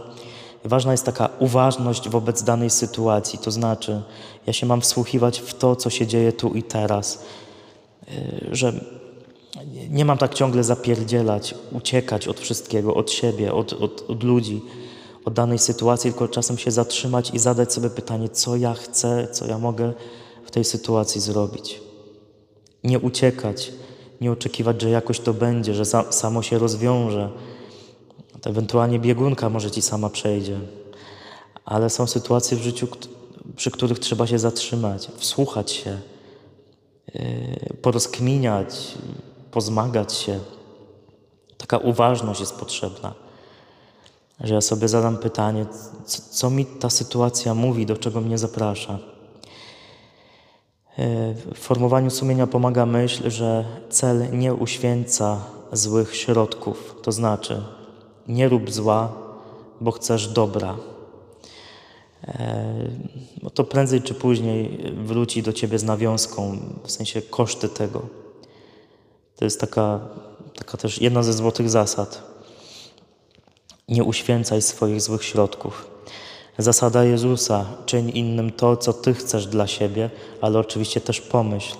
ważna 0.63 0.91
jest 0.91 1.05
taka 1.05 1.29
uważność 1.39 2.09
wobec 2.09 2.43
danej 2.43 2.69
sytuacji. 2.69 3.39
To 3.39 3.51
znaczy, 3.51 4.01
ja 4.47 4.53
się 4.53 4.65
mam 4.65 4.81
wsłuchiwać 4.81 5.39
w 5.39 5.53
to, 5.53 5.75
co 5.75 5.89
się 5.89 6.07
dzieje 6.07 6.33
tu 6.33 6.53
i 6.53 6.63
teraz. 6.63 7.23
E, 8.07 8.55
że 8.55 8.73
nie 9.89 10.05
mam 10.05 10.17
tak 10.17 10.33
ciągle 10.33 10.63
zapierdzielać, 10.63 11.55
uciekać 11.71 12.27
od 12.27 12.39
wszystkiego, 12.39 12.93
od 12.93 13.11
siebie, 13.11 13.53
od, 13.53 13.73
od, 13.73 14.05
od 14.09 14.23
ludzi, 14.23 14.61
od 15.25 15.33
danej 15.33 15.59
sytuacji, 15.59 16.11
tylko 16.11 16.27
czasem 16.27 16.57
się 16.57 16.71
zatrzymać 16.71 17.31
i 17.33 17.39
zadać 17.39 17.73
sobie 17.73 17.89
pytanie, 17.89 18.29
co 18.29 18.55
ja 18.55 18.73
chcę, 18.73 19.27
co 19.31 19.45
ja 19.45 19.57
mogę 19.57 19.93
w 20.45 20.51
tej 20.51 20.63
sytuacji 20.63 21.21
zrobić. 21.21 21.81
Nie 22.85 22.99
uciekać, 22.99 23.71
nie 24.21 24.31
oczekiwać, 24.31 24.81
że 24.81 24.89
jakoś 24.89 25.19
to 25.19 25.33
będzie, 25.33 25.73
że 25.73 25.85
samo 26.09 26.41
się 26.41 26.59
rozwiąże. 26.59 27.29
Ewentualnie 28.45 28.99
biegunka 28.99 29.49
może 29.49 29.71
ci 29.71 29.81
sama 29.81 30.09
przejdzie. 30.09 30.59
Ale 31.65 31.89
są 31.89 32.07
sytuacje 32.07 32.57
w 32.57 32.61
życiu, 32.61 32.87
przy 33.55 33.71
których 33.71 33.99
trzeba 33.99 34.27
się 34.27 34.39
zatrzymać, 34.39 35.07
wsłuchać 35.17 35.71
się, 35.71 35.99
yy, 37.13 37.21
porozkminiać, 37.81 38.97
pozmagać 39.51 40.13
się. 40.13 40.39
Taka 41.57 41.77
uważność 41.77 42.39
jest 42.39 42.55
potrzebna. 42.55 43.13
Że 44.39 44.53
ja 44.53 44.61
sobie 44.61 44.87
zadam 44.87 45.17
pytanie, 45.17 45.65
co, 46.05 46.21
co 46.31 46.49
mi 46.49 46.65
ta 46.65 46.89
sytuacja 46.89 47.53
mówi, 47.53 47.85
do 47.85 47.97
czego 47.97 48.21
mnie 48.21 48.37
zaprasza. 48.37 48.99
W 50.97 51.55
formowaniu 51.55 52.09
sumienia 52.09 52.47
pomaga 52.47 52.85
myśl, 52.85 53.29
że 53.29 53.65
cel 53.89 54.37
nie 54.39 54.53
uświęca 54.53 55.41
złych 55.71 56.15
środków, 56.15 56.95
to 57.01 57.11
znaczy 57.11 57.63
nie 58.27 58.49
rób 58.49 58.71
zła, 58.71 59.13
bo 59.81 59.91
chcesz 59.91 60.27
dobra. 60.27 60.77
Bo 63.43 63.49
to 63.49 63.63
prędzej 63.63 64.01
czy 64.01 64.13
później 64.13 64.93
wróci 64.97 65.43
do 65.43 65.53
ciebie 65.53 65.79
z 65.79 65.83
nawiązką, 65.83 66.57
w 66.83 66.91
sensie 66.91 67.21
koszty 67.21 67.69
tego. 67.69 68.01
To 69.35 69.45
jest 69.45 69.61
taka, 69.61 69.99
taka 70.55 70.77
też 70.77 71.01
jedna 71.01 71.23
ze 71.23 71.33
złotych 71.33 71.69
zasad. 71.69 72.23
Nie 73.89 74.03
uświęcaj 74.03 74.61
swoich 74.61 75.01
złych 75.01 75.23
środków. 75.23 75.94
Zasada 76.57 77.03
Jezusa: 77.03 77.65
czyń 77.85 78.09
innym 78.09 78.51
to, 78.51 78.77
co 78.77 78.93
Ty 78.93 79.13
chcesz 79.13 79.47
dla 79.47 79.67
siebie, 79.67 80.09
ale 80.41 80.59
oczywiście 80.59 81.01
też 81.01 81.21
pomyśl. 81.21 81.75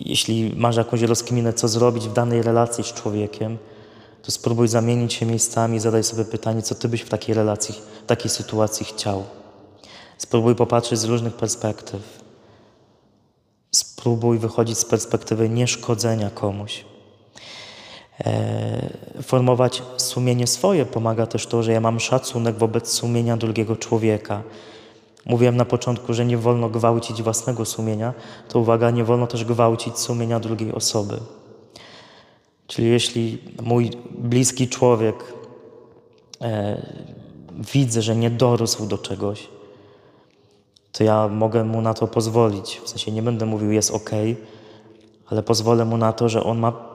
Jeśli 0.00 0.52
masz 0.56 0.76
jakąś 0.76 1.02
rozkminę, 1.02 1.52
co 1.52 1.68
zrobić 1.68 2.08
w 2.08 2.12
danej 2.12 2.42
relacji 2.42 2.84
z 2.84 2.92
człowiekiem, 2.92 3.58
to 4.22 4.30
spróbuj 4.30 4.68
zamienić 4.68 5.12
się 5.12 5.26
miejscami, 5.26 5.80
zadaj 5.80 6.04
sobie 6.04 6.24
pytanie, 6.24 6.62
co 6.62 6.74
Ty 6.74 6.88
byś 6.88 7.00
w 7.00 7.08
takiej 7.08 7.34
relacji, 7.34 7.74
w 8.04 8.06
takiej 8.06 8.30
sytuacji 8.30 8.86
chciał. 8.86 9.24
Spróbuj 10.18 10.54
popatrzeć 10.54 10.98
z 10.98 11.04
różnych 11.04 11.34
perspektyw. 11.34 12.22
Spróbuj 13.70 14.38
wychodzić 14.38 14.78
z 14.78 14.84
perspektywy 14.84 15.48
nieszkodzenia 15.48 16.30
komuś. 16.30 16.84
E, 18.20 19.22
formować 19.22 19.82
sumienie 19.96 20.46
swoje 20.46 20.86
pomaga 20.86 21.26
też 21.26 21.46
to, 21.46 21.62
że 21.62 21.72
ja 21.72 21.80
mam 21.80 22.00
szacunek 22.00 22.56
wobec 22.56 22.92
sumienia 22.92 23.36
drugiego 23.36 23.76
człowieka. 23.76 24.42
Mówiłem 25.26 25.56
na 25.56 25.64
początku, 25.64 26.14
że 26.14 26.26
nie 26.26 26.38
wolno 26.38 26.68
gwałcić 26.68 27.22
własnego 27.22 27.64
sumienia, 27.64 28.14
to 28.48 28.58
uwaga, 28.58 28.90
nie 28.90 29.04
wolno 29.04 29.26
też 29.26 29.44
gwałcić 29.44 29.98
sumienia 29.98 30.40
drugiej 30.40 30.72
osoby. 30.72 31.18
Czyli 32.66 32.88
jeśli 32.88 33.38
mój 33.62 33.90
bliski 34.18 34.68
człowiek 34.68 35.16
e, 36.40 36.82
widzę, 37.72 38.02
że 38.02 38.16
nie 38.16 38.30
dorósł 38.30 38.86
do 38.86 38.98
czegoś, 38.98 39.48
to 40.92 41.04
ja 41.04 41.28
mogę 41.28 41.64
mu 41.64 41.80
na 41.80 41.94
to 41.94 42.06
pozwolić. 42.08 42.80
W 42.84 42.88
sensie 42.88 43.12
nie 43.12 43.22
będę 43.22 43.46
mówił, 43.46 43.72
jest 43.72 43.90
ok, 43.90 44.10
ale 45.26 45.42
pozwolę 45.42 45.84
mu 45.84 45.96
na 45.96 46.12
to, 46.12 46.28
że 46.28 46.44
on 46.44 46.58
ma, 46.58 46.91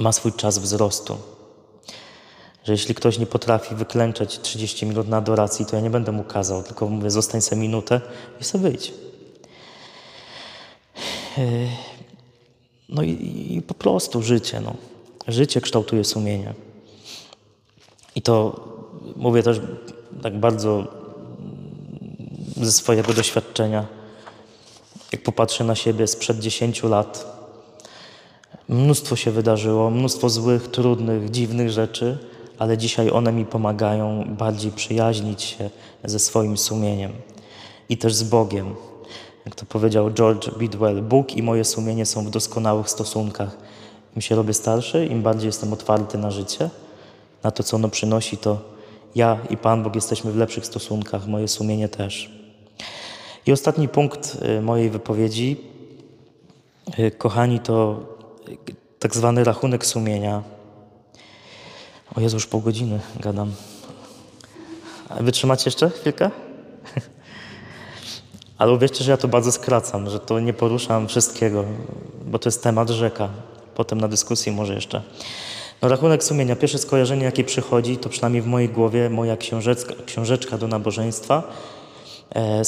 ma 0.00 0.12
swój 0.12 0.32
czas 0.32 0.58
wzrostu. 0.58 1.16
Że 2.64 2.72
jeśli 2.72 2.94
ktoś 2.94 3.18
nie 3.18 3.26
potrafi 3.26 3.74
wyklęczeć 3.74 4.40
30 4.40 4.86
minut 4.86 5.08
na 5.08 5.16
adoracji, 5.16 5.66
to 5.66 5.76
ja 5.76 5.82
nie 5.82 5.90
będę 5.90 6.12
mu 6.12 6.24
kazał, 6.24 6.62
tylko 6.62 6.88
mówię, 6.88 7.10
zostań 7.10 7.40
sobie 7.40 7.60
minutę 7.60 8.00
i 8.40 8.44
sobie 8.44 8.62
wyjdź. 8.62 8.94
E, 11.38 11.42
no 12.88 13.02
i, 13.02 13.10
i 13.56 13.62
po 13.62 13.74
prostu 13.74 14.22
życie. 14.22 14.60
No. 14.60 14.74
Życie 15.28 15.60
kształtuje 15.60 16.04
sumienie. 16.04 16.54
I 18.14 18.22
to 18.22 18.60
mówię 19.16 19.42
też 19.42 19.60
tak 20.22 20.40
bardzo 20.40 20.86
ze 22.56 22.72
swojego 22.72 23.12
doświadczenia. 23.12 23.86
Jak 25.12 25.22
popatrzę 25.22 25.64
na 25.64 25.74
siebie 25.74 26.06
sprzed 26.06 26.38
10 26.38 26.82
lat, 26.82 27.37
mnóstwo 28.68 29.16
się 29.16 29.30
wydarzyło, 29.30 29.90
mnóstwo 29.90 30.28
złych, 30.28 30.68
trudnych, 30.68 31.30
dziwnych 31.30 31.70
rzeczy, 31.70 32.18
ale 32.58 32.78
dzisiaj 32.78 33.10
one 33.10 33.32
mi 33.32 33.44
pomagają 33.44 34.24
bardziej 34.38 34.72
przyjaźnić 34.72 35.42
się 35.42 35.70
ze 36.04 36.18
swoim 36.18 36.58
sumieniem 36.58 37.12
i 37.88 37.96
też 37.96 38.14
z 38.14 38.22
Bogiem. 38.22 38.74
Jak 39.44 39.54
to 39.54 39.66
powiedział 39.66 40.10
George 40.10 40.50
Bidwell, 40.58 41.02
Bóg 41.02 41.36
i 41.36 41.42
moje 41.42 41.64
sumienie 41.64 42.06
są 42.06 42.24
w 42.24 42.30
doskonałych 42.30 42.90
stosunkach. 42.90 43.56
Im 44.16 44.22
się 44.22 44.34
robię 44.34 44.54
starszy, 44.54 45.06
im 45.06 45.22
bardziej 45.22 45.46
jestem 45.46 45.72
otwarty 45.72 46.18
na 46.18 46.30
życie, 46.30 46.70
na 47.42 47.50
to, 47.50 47.62
co 47.62 47.76
ono 47.76 47.88
przynosi, 47.88 48.36
to 48.36 48.58
ja 49.14 49.38
i 49.50 49.56
Pan 49.56 49.82
Bóg 49.82 49.94
jesteśmy 49.94 50.32
w 50.32 50.36
lepszych 50.36 50.66
stosunkach, 50.66 51.26
moje 51.26 51.48
sumienie 51.48 51.88
też. 51.88 52.30
I 53.46 53.52
ostatni 53.52 53.88
punkt 53.88 54.38
y, 54.58 54.62
mojej 54.62 54.90
wypowiedzi, 54.90 55.56
y, 56.98 57.10
kochani, 57.10 57.60
to 57.60 58.00
tak 58.98 59.16
zwany 59.16 59.44
rachunek 59.44 59.86
sumienia. 59.86 60.42
O 62.16 62.20
Jezu, 62.20 62.36
już 62.36 62.46
pół 62.46 62.60
godziny 62.60 63.00
gadam. 63.20 63.52
A 65.08 65.22
wytrzymacie 65.22 65.62
jeszcze 65.66 65.90
chwilkę? 65.90 66.30
Ale 68.58 68.72
uwierzcie, 68.72 69.04
że 69.04 69.10
ja 69.10 69.16
to 69.16 69.28
bardzo 69.28 69.52
skracam, 69.52 70.10
że 70.10 70.20
to 70.20 70.40
nie 70.40 70.52
poruszam 70.52 71.08
wszystkiego, 71.08 71.64
bo 72.24 72.38
to 72.38 72.48
jest 72.48 72.62
temat 72.62 72.90
rzeka. 72.90 73.28
Potem 73.74 74.00
na 74.00 74.08
dyskusji 74.08 74.52
może 74.52 74.74
jeszcze. 74.74 75.02
No, 75.82 75.88
rachunek 75.88 76.24
sumienia. 76.24 76.56
Pierwsze 76.56 76.78
skojarzenie, 76.78 77.24
jakie 77.24 77.44
przychodzi, 77.44 77.96
to 77.96 78.08
przynajmniej 78.08 78.42
w 78.42 78.46
mojej 78.46 78.68
głowie 78.68 79.10
moja 79.10 79.36
książeczka, 79.36 79.94
książeczka 80.06 80.58
do 80.58 80.68
nabożeństwa. 80.68 81.42
E, 82.34 82.62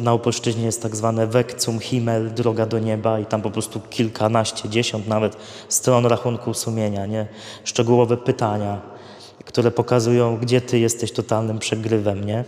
na 0.00 0.12
Opolszczyźnie 0.12 0.64
jest 0.64 0.82
tak 0.82 0.96
zwane 0.96 1.26
Weg 1.26 1.62
zum 1.62 1.78
Himmel, 1.78 2.34
droga 2.34 2.66
do 2.66 2.78
nieba 2.78 3.20
i 3.20 3.26
tam 3.26 3.42
po 3.42 3.50
prostu 3.50 3.80
kilkanaście, 3.90 4.68
dziesiąt 4.68 5.08
nawet 5.08 5.36
stron 5.68 6.06
rachunku 6.06 6.54
sumienia, 6.54 7.06
nie? 7.06 7.26
Szczegółowe 7.64 8.16
pytania, 8.16 8.80
które 9.44 9.70
pokazują, 9.70 10.36
gdzie 10.36 10.60
ty 10.60 10.78
jesteś 10.78 11.12
totalnym 11.12 11.58
przegrywem, 11.58 12.24
nie? 12.24 12.44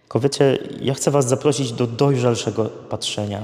Tylko 0.00 0.20
wiecie, 0.20 0.58
ja 0.80 0.94
chcę 0.94 1.10
was 1.10 1.28
zaprosić 1.28 1.72
do 1.72 1.86
dojrzalszego 1.86 2.64
patrzenia. 2.64 3.42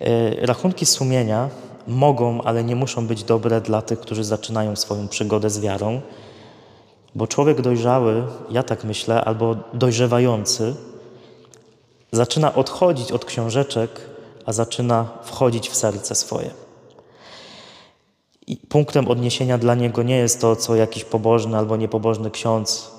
E, 0.00 0.46
rachunki 0.46 0.86
sumienia 0.86 1.48
mogą, 1.86 2.42
ale 2.42 2.64
nie 2.64 2.76
muszą 2.76 3.06
być 3.06 3.24
dobre 3.24 3.60
dla 3.60 3.82
tych, 3.82 4.00
którzy 4.00 4.24
zaczynają 4.24 4.76
swoją 4.76 5.08
przygodę 5.08 5.50
z 5.50 5.60
wiarą, 5.60 6.00
bo 7.16 7.26
człowiek 7.26 7.60
dojrzały, 7.60 8.22
ja 8.50 8.62
tak 8.62 8.84
myślę, 8.84 9.24
albo 9.24 9.56
dojrzewający, 9.74 10.74
zaczyna 12.12 12.54
odchodzić 12.54 13.12
od 13.12 13.24
książeczek, 13.24 14.00
a 14.46 14.52
zaczyna 14.52 15.08
wchodzić 15.22 15.68
w 15.68 15.76
serce 15.76 16.14
swoje. 16.14 16.50
I 18.46 18.56
punktem 18.56 19.08
odniesienia 19.08 19.58
dla 19.58 19.74
niego 19.74 20.02
nie 20.02 20.16
jest 20.16 20.40
to, 20.40 20.56
co 20.56 20.76
jakiś 20.76 21.04
pobożny 21.04 21.58
albo 21.58 21.76
niepobożny 21.76 22.30
ksiądz, 22.30 22.90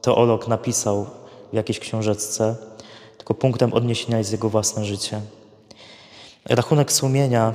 teolog 0.00 0.48
napisał 0.48 1.06
w 1.52 1.54
jakiejś 1.54 1.78
książeczce, 1.78 2.56
tylko 3.18 3.34
punktem 3.34 3.72
odniesienia 3.72 4.18
jest 4.18 4.32
jego 4.32 4.48
własne 4.48 4.84
życie. 4.84 5.20
Rachunek 6.44 6.92
sumienia 6.92 7.54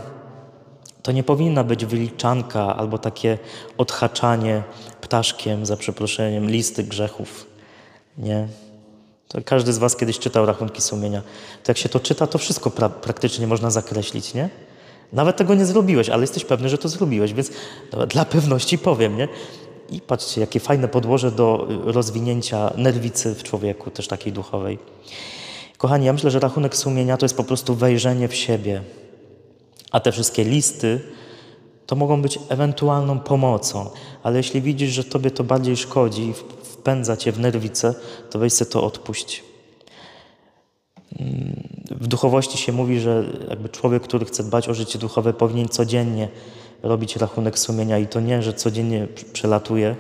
to 1.04 1.12
nie 1.12 1.24
powinna 1.24 1.64
być 1.64 1.86
wyliczanka 1.86 2.76
albo 2.76 2.98
takie 2.98 3.38
odhaczanie 3.78 4.64
ptaszkiem, 5.06 5.66
za 5.66 5.78
przeproszeniem, 5.78 6.50
listy 6.50 6.84
grzechów. 6.84 7.46
Nie. 8.18 8.48
To 9.28 9.42
każdy 9.46 9.74
z 9.74 9.78
Was 9.78 9.96
kiedyś 9.96 10.20
czytał 10.20 10.46
rachunki 10.46 10.82
sumienia. 10.82 11.22
To 11.64 11.72
jak 11.72 11.78
się 11.78 11.90
to 11.90 12.00
czyta, 12.00 12.28
to 12.28 12.38
wszystko 12.38 12.72
pra 12.72 12.90
praktycznie 12.90 13.48
można 13.48 13.72
zakreślić, 13.72 14.34
nie? 14.34 14.50
Nawet 15.14 15.38
tego 15.38 15.56
nie 15.56 15.66
zrobiłeś, 15.66 16.10
ale 16.10 16.24
jesteś 16.24 16.46
pewny, 16.46 16.70
że 16.70 16.78
to 16.78 16.90
zrobiłeś, 16.90 17.34
więc 17.34 17.52
dla 18.10 18.26
pewności 18.26 18.78
powiem, 18.78 19.18
nie? 19.18 19.28
I 19.90 20.02
patrzcie, 20.02 20.42
jakie 20.42 20.60
fajne 20.60 20.88
podłoże 20.88 21.32
do 21.32 21.68
rozwinięcia 21.84 22.74
nerwicy 22.78 23.36
w 23.36 23.44
człowieku, 23.44 23.92
też 23.92 24.08
takiej 24.08 24.34
duchowej. 24.34 24.80
Kochani, 25.78 26.06
ja 26.06 26.14
myślę, 26.14 26.32
że 26.32 26.40
rachunek 26.40 26.76
sumienia 26.76 27.18
to 27.18 27.26
jest 27.26 27.38
po 27.38 27.44
prostu 27.44 27.76
wejrzenie 27.76 28.28
w 28.28 28.36
siebie, 28.36 28.82
a 29.92 30.00
te 30.00 30.12
wszystkie 30.12 30.44
listy 30.44 31.02
to 31.86 31.96
mogą 31.96 32.22
być 32.22 32.40
ewentualną 32.50 33.20
pomocą, 33.20 33.90
ale 34.24 34.38
jeśli 34.38 34.62
widzisz, 34.62 34.90
że 34.90 35.04
tobie 35.04 35.32
to 35.32 35.44
bardziej 35.44 35.78
szkodzi, 35.78 36.34
wpędza 36.64 37.18
cię 37.18 37.32
w 37.32 37.40
nerwice, 37.40 37.96
to 38.30 38.40
weź 38.40 38.54
sobie 38.54 38.72
to 38.72 38.84
odpuść. 38.84 39.44
Mm, 41.20 41.68
w 41.92 42.08
duchowości 42.08 42.58
się 42.58 42.72
mówi, 42.72 43.00
że 43.00 43.24
jakby 43.50 43.70
człowiek, 43.70 44.04
który 44.04 44.26
chce 44.26 44.44
dbać 44.44 44.70
o 44.70 44.74
życie 44.74 45.00
duchowe, 45.00 45.34
powinien 45.34 45.70
codziennie 45.70 46.30
robić 46.84 47.16
rachunek 47.16 47.60
sumienia 47.60 48.00
i 48.00 48.08
to 48.08 48.20
nie, 48.20 48.42
że 48.42 48.54
codziennie 48.54 49.08
przelatuje 49.34 49.96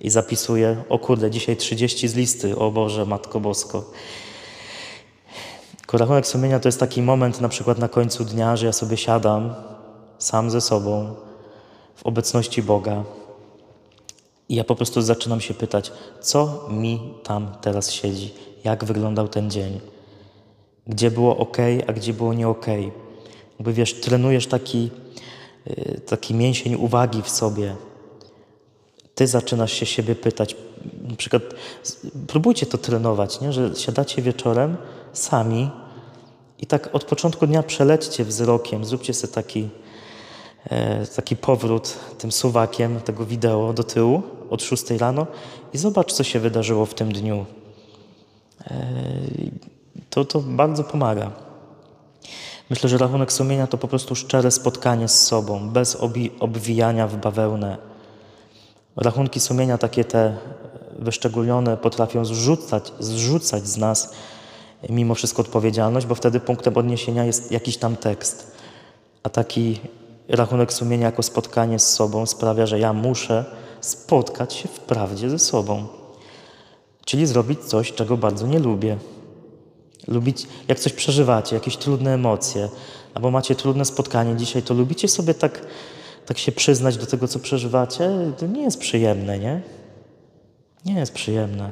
i 0.00 0.10
zapisuje, 0.10 0.82
o 0.88 0.98
kurde, 0.98 1.30
dzisiaj 1.30 1.56
30 1.56 2.08
z 2.08 2.14
listy, 2.14 2.58
o 2.58 2.70
Boże, 2.70 3.06
Matko 3.06 3.40
Bosko. 3.40 3.90
Rachunek 5.92 6.26
sumienia 6.26 6.60
to 6.60 6.68
jest 6.68 6.80
taki 6.80 7.02
moment 7.02 7.40
na 7.40 7.48
przykład 7.48 7.78
na 7.78 7.88
końcu 7.88 8.24
dnia, 8.24 8.56
że 8.56 8.66
ja 8.66 8.72
sobie 8.72 8.96
siadam 8.96 9.54
sam 10.20 10.50
ze 10.50 10.60
sobą 10.60 11.14
w 11.94 12.06
obecności 12.06 12.62
Boga 12.62 13.04
i 14.48 14.54
ja 14.54 14.64
po 14.64 14.74
prostu 14.74 15.02
zaczynam 15.02 15.40
się 15.40 15.54
pytać, 15.54 15.92
co 16.20 16.66
mi 16.70 17.14
tam 17.22 17.52
teraz 17.60 17.90
siedzi, 17.90 18.34
jak 18.64 18.84
wyglądał 18.84 19.28
ten 19.28 19.50
dzień, 19.50 19.80
gdzie 20.86 21.10
było 21.10 21.36
ok, 21.36 21.56
a 21.86 21.92
gdzie 21.92 22.12
było 22.12 22.34
nie 22.34 22.48
ok. 22.48 22.66
Jakby 23.58 23.72
wiesz, 23.72 23.94
trenujesz 23.94 24.46
taki, 24.46 24.90
y, 25.70 26.00
taki 26.06 26.34
mięsień 26.34 26.74
uwagi 26.74 27.22
w 27.22 27.28
sobie. 27.28 27.76
Ty 29.14 29.26
zaczynasz 29.26 29.72
się 29.72 29.86
siebie 29.86 30.14
pytać. 30.14 30.56
Na 31.02 31.16
przykład 31.16 31.42
próbujcie 32.26 32.66
to 32.66 32.78
trenować, 32.78 33.40
nie? 33.40 33.52
że 33.52 33.76
siadacie 33.76 34.22
wieczorem 34.22 34.76
sami 35.12 35.70
i 36.58 36.66
tak 36.66 36.94
od 36.94 37.04
początku 37.04 37.46
dnia 37.46 37.62
przelećcie 37.62 38.24
wzrokiem, 38.24 38.84
zróbcie 38.84 39.14
sobie 39.14 39.32
taki, 39.32 39.68
taki 41.16 41.36
powrót 41.36 41.96
tym 42.18 42.32
suwakiem 42.32 43.00
tego 43.00 43.26
wideo 43.26 43.72
do 43.72 43.84
tyłu 43.84 44.22
od 44.50 44.62
6 44.62 44.90
rano 44.90 45.26
i 45.72 45.78
zobacz, 45.78 46.12
co 46.12 46.24
się 46.24 46.40
wydarzyło 46.40 46.86
w 46.86 46.94
tym 46.94 47.12
dniu. 47.12 47.46
E, 48.70 48.76
to, 50.10 50.24
to 50.24 50.40
bardzo 50.40 50.84
pomaga. 50.84 51.30
Myślę, 52.70 52.88
że 52.88 52.98
rachunek 52.98 53.32
sumienia 53.32 53.66
to 53.66 53.78
po 53.78 53.88
prostu 53.88 54.14
szczere 54.14 54.50
spotkanie 54.50 55.08
z 55.08 55.22
sobą, 55.22 55.70
bez 55.70 55.96
obwijania 56.40 57.06
w 57.06 57.16
bawełnę. 57.16 57.78
Rachunki 58.96 59.40
sumienia, 59.40 59.78
takie 59.78 60.04
te 60.04 60.36
wyszczególnione, 60.98 61.76
potrafią 61.76 62.24
zrzucać, 62.24 62.92
zrzucać 62.98 63.68
z 63.68 63.76
nas 63.76 64.12
mimo 64.88 65.14
wszystko 65.14 65.42
odpowiedzialność, 65.42 66.06
bo 66.06 66.14
wtedy 66.14 66.40
punktem 66.40 66.76
odniesienia 66.76 67.24
jest 67.24 67.52
jakiś 67.52 67.76
tam 67.76 67.96
tekst. 67.96 68.52
A 69.22 69.28
taki 69.28 69.80
rachunek 70.30 70.72
sumienia 70.72 71.06
jako 71.06 71.22
spotkanie 71.22 71.78
z 71.78 71.90
sobą 71.90 72.26
sprawia, 72.26 72.66
że 72.66 72.78
ja 72.78 72.92
muszę 72.92 73.44
spotkać 73.80 74.54
się 74.54 74.68
w 74.68 74.80
prawdzie 74.80 75.30
ze 75.30 75.38
sobą. 75.38 75.86
Czyli 77.04 77.26
zrobić 77.26 77.60
coś, 77.60 77.92
czego 77.92 78.16
bardzo 78.16 78.46
nie 78.46 78.58
lubię. 78.58 78.98
Lubić, 80.08 80.46
jak 80.68 80.80
coś 80.80 80.92
przeżywacie, 80.92 81.56
jakieś 81.56 81.76
trudne 81.76 82.14
emocje, 82.14 82.68
albo 83.14 83.30
macie 83.30 83.54
trudne 83.54 83.84
spotkanie 83.84 84.36
dzisiaj, 84.36 84.62
to 84.62 84.74
lubicie 84.74 85.08
sobie 85.08 85.34
tak, 85.34 85.66
tak 86.26 86.38
się 86.38 86.52
przyznać 86.52 86.96
do 86.96 87.06
tego, 87.06 87.28
co 87.28 87.38
przeżywacie? 87.38 88.10
To 88.38 88.46
nie 88.46 88.62
jest 88.62 88.78
przyjemne, 88.78 89.38
nie? 89.38 89.62
Nie 90.84 90.94
jest 90.94 91.12
przyjemne. 91.12 91.70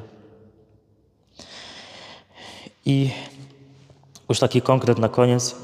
I 2.86 3.10
już 4.28 4.38
taki 4.38 4.62
konkret 4.62 4.98
na 4.98 5.08
koniec. 5.08 5.54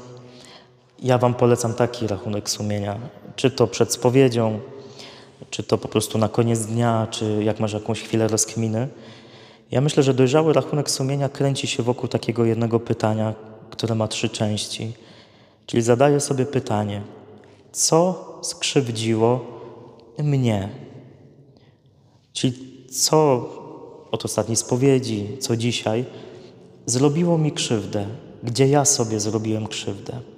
Ja 1.03 1.17
Wam 1.17 1.33
polecam 1.33 1.73
taki 1.73 2.07
rachunek 2.07 2.49
sumienia. 2.49 2.99
Czy 3.35 3.51
to 3.51 3.67
przed 3.67 3.93
spowiedzią, 3.93 4.59
czy 5.49 5.63
to 5.63 5.77
po 5.77 5.87
prostu 5.87 6.17
na 6.17 6.29
koniec 6.29 6.65
dnia, 6.65 7.07
czy 7.11 7.43
jak 7.43 7.59
masz 7.59 7.73
jakąś 7.73 8.01
chwilę 8.01 8.27
rozkminy. 8.27 8.87
Ja 9.71 9.81
myślę, 9.81 10.03
że 10.03 10.13
dojrzały 10.13 10.53
rachunek 10.53 10.91
sumienia 10.91 11.29
kręci 11.29 11.67
się 11.67 11.83
wokół 11.83 12.09
takiego 12.09 12.45
jednego 12.45 12.79
pytania, 12.79 13.33
które 13.69 13.95
ma 13.95 14.07
trzy 14.07 14.29
części. 14.29 14.93
Czyli 15.65 15.83
zadaję 15.83 16.19
sobie 16.19 16.45
pytanie, 16.45 17.01
co 17.71 18.25
skrzywdziło 18.41 19.45
mnie? 20.17 20.69
Czyli 22.33 22.53
co 22.91 23.49
od 24.11 24.25
ostatniej 24.25 24.55
spowiedzi, 24.55 25.37
co 25.39 25.57
dzisiaj 25.57 26.05
zrobiło 26.85 27.37
mi 27.37 27.51
krzywdę, 27.51 28.07
gdzie 28.43 28.67
ja 28.67 28.85
sobie 28.85 29.19
zrobiłem 29.19 29.67
krzywdę? 29.67 30.34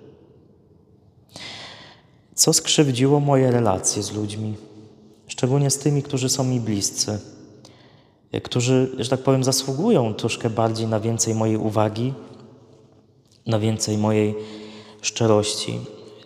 Co 2.37 2.53
skrzywdziło 2.53 3.19
moje 3.19 3.51
relacje 3.51 4.03
z 4.03 4.11
ludźmi, 4.11 4.55
szczególnie 5.27 5.69
z 5.69 5.77
tymi, 5.77 6.03
którzy 6.03 6.29
są 6.29 6.43
mi 6.43 6.59
bliscy, 6.59 7.19
którzy, 8.43 8.95
że 8.99 9.09
tak 9.09 9.19
powiem, 9.19 9.43
zasługują 9.43 10.13
troszkę 10.13 10.49
bardziej 10.49 10.87
na 10.87 10.99
więcej 10.99 11.35
mojej 11.35 11.57
uwagi, 11.57 12.13
na 13.47 13.59
więcej 13.59 13.97
mojej 13.97 14.35
szczerości. 15.01 15.79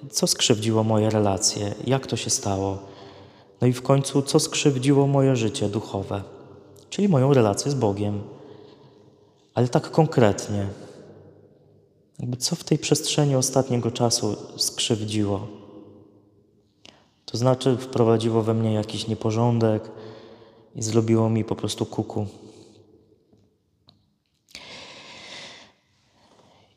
Co 0.10 0.28
skrzywdziło 0.28 0.84
moje 0.84 1.10
relacje? 1.10 1.76
Jak 1.88 2.08
to 2.08 2.18
się 2.18 2.30
stało? 2.30 2.78
No 3.62 3.68
i 3.68 3.74
w 3.74 3.82
końcu, 3.82 4.22
co 4.22 4.40
skrzywdziło 4.40 5.08
moje 5.08 5.36
życie 5.36 5.70
duchowe, 5.70 6.24
czyli 6.90 7.10
moją 7.10 7.34
relację 7.34 7.72
z 7.72 7.76
Bogiem. 7.76 8.24
Ale 9.54 9.68
tak 9.68 9.92
konkretnie, 9.92 10.68
jakby 12.20 12.38
co 12.38 12.56
w 12.56 12.64
tej 12.64 12.78
przestrzeni 12.78 13.36
ostatniego 13.36 13.92
czasu 13.92 14.36
skrzywdziło? 14.58 15.61
To 17.32 17.38
znaczy 17.38 17.78
wprowadziło 17.78 18.42
we 18.42 18.54
mnie 18.54 18.74
jakiś 18.74 19.08
nieporządek 19.08 19.92
i 20.76 20.84
zrobiło 20.84 21.30
mi 21.30 21.44
po 21.44 21.56
prostu 21.56 21.86
kuku. 21.86 22.28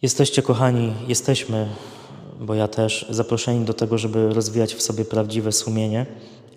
Jesteście, 0.02 0.42
kochani, 0.42 0.92
jesteśmy, 1.08 1.68
bo 2.40 2.54
ja 2.54 2.68
też, 2.68 3.06
zaproszeni 3.10 3.64
do 3.64 3.74
tego, 3.74 3.98
żeby 3.98 4.34
rozwijać 4.34 4.74
w 4.74 4.82
sobie 4.82 5.04
prawdziwe 5.04 5.52
sumienie. 5.52 6.06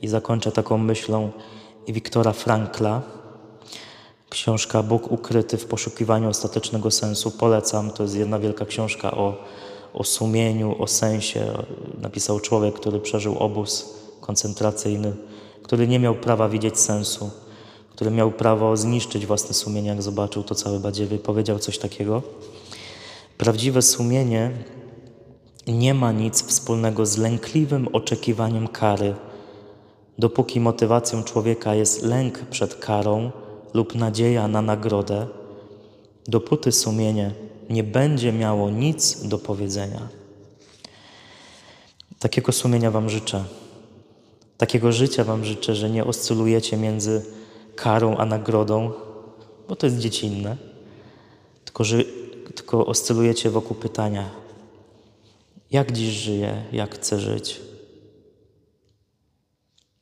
I 0.02 0.08
zakończę 0.08 0.52
taką 0.52 0.78
myślą 0.78 1.32
Wiktora 1.88 2.34
Frankla. 2.34 3.02
Książka 4.30 4.84
Bóg 4.84 5.12
ukryty 5.12 5.58
w 5.58 5.66
poszukiwaniu 5.66 6.30
ostatecznego 6.30 6.92
sensu. 6.92 7.32
Polecam, 7.32 7.92
to 7.92 8.04
jest 8.04 8.16
jedna 8.16 8.40
wielka 8.40 8.66
książka 8.66 9.12
o, 9.12 9.36
o 9.94 10.04
sumieniu, 10.04 10.76
o 10.82 10.88
sensie. 10.88 11.46
Napisał 12.02 12.40
człowiek, 12.40 12.76
który 12.76 13.00
przeżył 13.00 13.38
obóz 13.38 13.98
koncentracyjny, 14.22 15.16
który 15.64 15.88
nie 15.88 16.00
miał 16.00 16.16
prawa 16.16 16.50
widzieć 16.50 16.80
sensu, 16.80 17.30
który 17.90 18.12
miał 18.12 18.32
prawo 18.32 18.78
zniszczyć 18.78 19.26
własne 19.26 19.54
sumienie, 19.54 19.90
jak 19.90 20.02
zobaczył 20.02 20.44
to 20.44 20.56
całe 20.56 20.80
badziewie. 20.80 21.18
Powiedział 21.18 21.60
coś 21.60 21.78
takiego. 21.78 22.22
Prawdziwe 23.38 23.82
sumienie 23.82 24.52
nie 25.68 25.94
ma 25.94 26.12
nic 26.12 26.44
wspólnego 26.44 27.06
z 27.06 27.18
lękliwym 27.18 27.88
oczekiwaniem 27.94 28.68
kary. 28.68 29.16
Dopóki 30.20 30.60
motywacją 30.60 31.24
człowieka 31.24 31.76
jest 31.76 32.04
lęk 32.04 32.40
przed 32.40 32.76
karą 32.76 33.32
lub 33.74 33.96
nadzieja 33.96 34.48
na 34.48 34.62
nagrodę, 34.62 35.28
dopóty 36.28 36.72
sumienie 36.72 37.47
nie 37.70 37.84
będzie 37.84 38.34
miało 38.34 38.70
nic 38.70 39.28
do 39.28 39.38
powiedzenia. 39.38 40.08
Takiego 42.20 42.52
sumienia 42.52 42.92
Wam 42.92 43.10
życzę. 43.10 43.44
Takiego 44.58 44.92
życia 44.92 45.24
Wam 45.24 45.46
życzę, 45.46 45.76
że 45.76 45.90
nie 45.90 46.06
oscylujecie 46.06 46.78
między 46.78 47.26
karą 47.76 48.18
a 48.18 48.26
nagrodą, 48.26 48.92
bo 49.68 49.76
to 49.76 49.86
jest 49.86 50.00
dziecinne, 50.00 50.58
tylko, 51.66 51.84
tylko 52.56 52.86
oscylujecie 52.86 53.50
wokół 53.50 53.78
pytania, 53.78 54.30
jak 55.72 55.92
dziś 55.92 56.10
żyję, 56.10 56.66
jak 56.72 56.96
chcę 56.96 57.20
żyć 57.20 57.62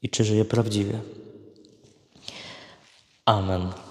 i 0.01 0.09
czy 0.09 0.23
żyję 0.23 0.45
prawdziwie. 0.45 0.99
Amen. 3.25 3.84